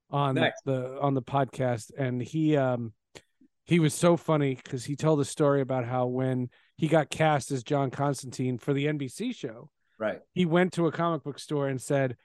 [0.09, 0.53] on Nice.
[0.65, 2.93] the on the podcast, and he um
[3.71, 7.51] he was so funny because he told a story about how when he got cast
[7.51, 10.19] as John Constantine for the NBC show, Right.
[10.33, 12.17] he went to a comic book store and said,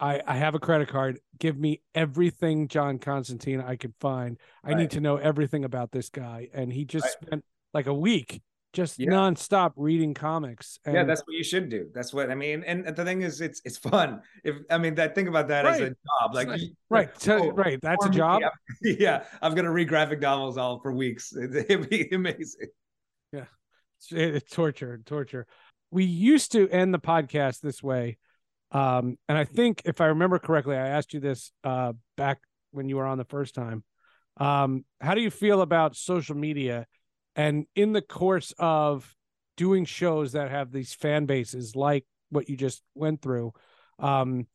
[0.00, 1.20] "I I have a credit card.
[1.38, 4.38] Give me everything John Constantine I could find.
[4.64, 7.26] I need to know everything about this guy." And he just Right.
[7.26, 8.40] spent like a week
[8.72, 9.10] just Yeah.
[9.10, 10.78] nonstop reading comics.
[10.84, 11.88] And yeah, that's what you should do.
[11.92, 12.62] That's what I mean.
[12.64, 14.22] And the thing is, it's it's fun.
[14.44, 17.50] If I mean, that think about that as a job, like you- right, so- oh,
[17.52, 17.80] right.
[17.80, 18.42] That's a job.
[18.42, 18.52] I'm-
[19.00, 21.32] Yeah, I'm gonna read graphic novels all for weeks.
[21.36, 22.68] It'd be amazing.
[23.32, 23.44] Yeah.
[23.98, 25.46] It's, it's torture, torture.
[25.90, 28.18] We used to end the podcast this way.
[28.72, 32.38] Um, and I think if I remember correctly, I asked you this uh back
[32.70, 33.82] when you were on the first time.
[34.36, 36.86] Um, how do you feel about social media
[37.36, 39.14] and in the course of
[39.56, 43.52] doing shows that have these fan bases like what you just went through?
[43.98, 44.46] Um,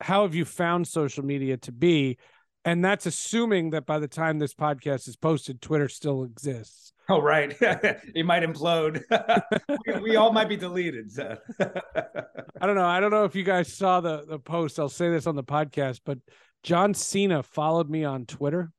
[0.00, 2.18] how have you found social media to be?
[2.64, 6.92] And that's assuming that by the time this podcast is posted, Twitter still exists.
[7.08, 7.54] Oh, right.
[7.60, 9.02] it might implode.
[9.86, 11.10] we, we all might be deleted.
[11.10, 11.36] So.
[11.60, 12.86] I don't know.
[12.86, 14.78] I don't know if you guys saw the the post.
[14.78, 16.18] I'll say this on the podcast, but
[16.62, 18.70] John Cena followed me on Twitter.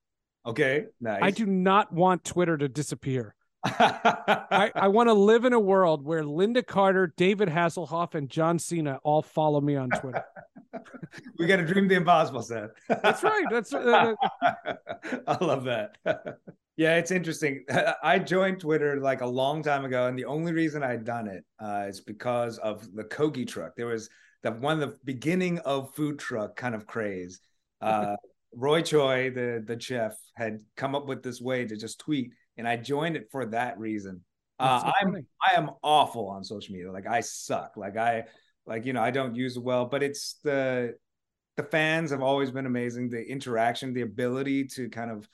[0.45, 1.21] Okay, nice.
[1.21, 3.35] I do not want Twitter to disappear.
[3.65, 8.59] I, I want to live in a world where Lynda Carter, David Hasselhoff, and John
[8.59, 10.25] Cena all follow me on Twitter.
[11.39, 12.71] we got to dream the impossible, Seth.
[12.89, 13.45] That's right.
[13.49, 14.15] That's uh,
[15.27, 15.97] I love that.
[16.75, 17.63] yeah, it's interesting.
[18.03, 21.45] I joined Twitter like a long time ago, and the only reason I'd done it
[21.63, 23.77] uh, is because of the Kogi truck.
[23.77, 24.09] There was
[24.41, 27.39] the one of the beginning of food truck kind of craze.
[27.79, 28.17] Uh,
[28.55, 32.67] Roy Choi, the the chef, had come up with this way to just tweet, and
[32.67, 34.21] I joined it for that reason.
[34.59, 35.25] Uh, so I'm funny.
[35.41, 36.91] I am awful on social media.
[36.91, 37.75] Like I suck.
[37.75, 38.25] Like I
[38.65, 39.85] like you know I don't use it well.
[39.85, 40.95] But it's the
[41.57, 43.09] the fans have always been amazing.
[43.09, 45.27] The interaction, the ability to kind of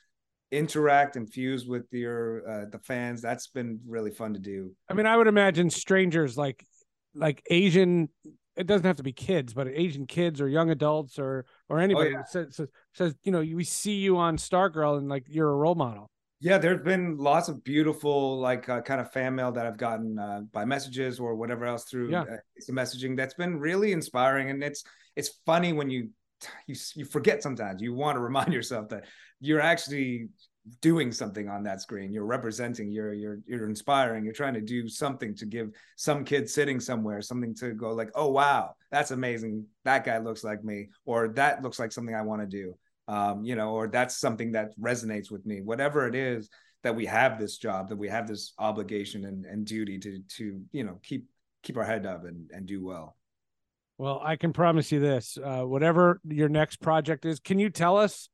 [0.52, 3.22] interact and fuse with your uh, the fans.
[3.22, 4.74] That's been really fun to do.
[4.90, 6.66] I mean, I would imagine strangers like
[7.14, 8.10] like Asian.
[8.60, 12.12] It doesn't have to be kids, but Asian kids or young adults or or anybody
[12.12, 12.24] yeah.
[12.26, 15.76] says, says says you know we see you on Stargirl and like you're a role
[15.76, 16.10] model.
[16.42, 20.18] Yeah, there's been lots of beautiful, like, uh, kind of fan mail that I've gotten
[20.18, 22.22] uh, by messages or whatever else through Yeah.
[22.22, 22.38] uh,
[22.72, 23.18] messaging.
[23.18, 24.84] That's been really inspiring, and it's
[25.16, 26.10] it's funny when you
[26.68, 27.82] you you forget sometimes.
[27.82, 29.06] You want to remind yourself that
[29.42, 30.30] you're actually
[30.82, 32.12] doing something on that screen.
[32.14, 32.92] You're representing.
[32.92, 34.24] You're you're you're inspiring.
[34.24, 38.12] You're trying to do something to give some kid sitting somewhere something to go like,
[38.16, 39.66] oh wow, that's amazing.
[39.86, 42.76] That guy looks like me, or that looks like something I want to do
[43.10, 45.62] um, you know, or that's something that resonates with me.
[45.62, 46.48] Whatever it is
[46.84, 50.62] that we have this job, that we have this obligation and, and duty to to
[50.72, 51.26] you know keep
[51.64, 53.18] keep our head up and and do well.
[53.98, 57.98] Well, I can promise you this: uh, whatever your next project is, can you tell
[57.98, 58.30] us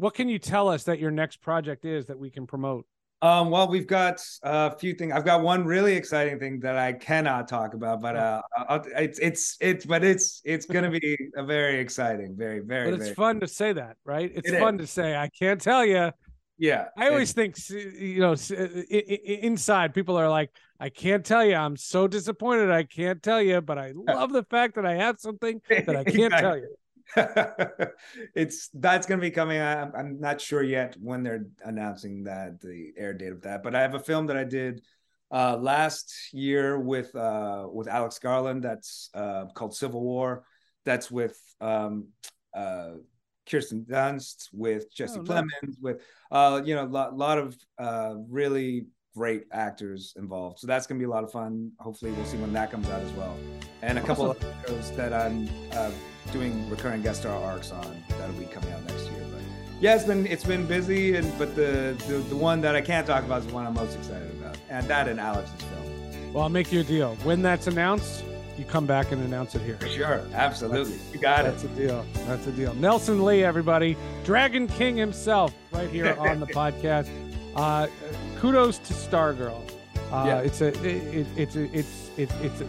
[0.00, 2.86] what can you tell us that your next project is that we can promote?
[3.22, 5.12] Um, well, we've got a few things.
[5.12, 9.18] I've got one really exciting thing that I cannot talk about, but uh, I'll, it's
[9.18, 12.86] it's it's but it's it's going to be a very exciting, very very.
[12.92, 14.32] But it's very, fun to say that, right?
[14.34, 14.80] It's It fun is.
[14.80, 15.16] to say.
[15.16, 16.12] I can't tell you.
[16.56, 21.54] Yeah, I always think, you know, i- inside people are like, I can't tell you.
[21.54, 22.70] I'm so disappointed.
[22.70, 26.04] I can't tell you, but I love the fact that I have something that I
[26.04, 26.68] can't tell you.
[28.34, 29.60] it's that's going to be coming.
[29.60, 33.74] I'm, I'm not sure yet when they're announcing that the air date of that, but
[33.74, 34.82] I have a film that I did
[35.32, 38.62] uh, last year with uh, with Alex Garland.
[38.64, 40.44] That's uh, called Civil War.
[40.84, 42.08] That's with um,
[42.54, 42.92] uh,
[43.48, 45.42] Kirsten Dunst, with Jesse Oh, nice.
[45.42, 48.86] Plemons, with uh, you know a lot, lot of uh, really
[49.16, 50.58] great actors involved.
[50.60, 51.72] So that's gonna be a lot of fun.
[51.80, 53.36] Hopefully, we'll see when that comes out as well.
[53.82, 54.48] And a couple Awesome.
[54.48, 55.90] of shows that I'm uh,
[56.32, 59.24] doing recurring guest star arcs on that'll be coming out next year.
[59.32, 59.40] But
[59.80, 63.06] yeah, it's been it's been busy, and but the the, the one that I can't
[63.06, 66.32] talk about is the one I'm most excited about, and that and Alex's film.
[66.32, 67.16] Well, I'll make you a deal.
[67.24, 68.24] When that's announced,
[68.56, 69.76] you come back and announce it here.
[69.80, 71.50] For sure, absolutely, you got it.
[71.50, 72.06] That's a deal.
[72.26, 72.74] That's a deal.
[72.74, 77.08] Nelson Lee, everybody, Dragon King himself, right here on the podcast.
[77.56, 77.88] Uh,
[78.38, 79.60] kudos to Stargirl.
[80.12, 80.38] Uh, Yeah.
[80.38, 82.66] It's a, it, it's a, it's, it's, it's a,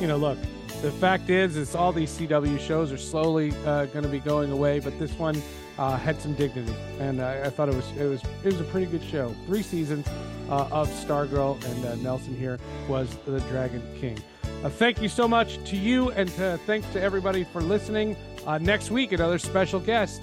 [0.00, 0.38] you know, look.
[0.84, 4.52] The fact is, is all these CW shows are slowly uh, going to be going
[4.52, 5.42] away, but this one
[5.78, 8.64] uh, had some dignity, and I, I thought it was, it was, it was a
[8.64, 9.34] pretty good show.
[9.46, 10.06] Three seasons
[10.50, 14.22] uh, of Stargirl, and uh, Nelson here was the Dragon King.
[14.62, 18.14] Uh, thank you so much to you, and uh, thanks to everybody for listening.
[18.46, 20.20] Uh, next week, another special guest.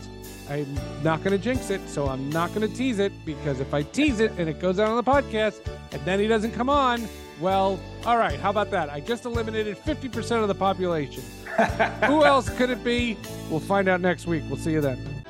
[0.48, 3.74] I'm not going to jinx it, so I'm not going to tease it because if
[3.74, 5.60] I tease it and it goes out on the podcast
[5.92, 7.08] and then he doesn't come on,
[7.42, 8.90] well, all right, how about that?
[8.90, 11.24] I just eliminated 50% of the population.
[12.06, 13.18] Who else could it be?
[13.50, 14.44] We'll find out next week.
[14.48, 15.21] We'll see you then.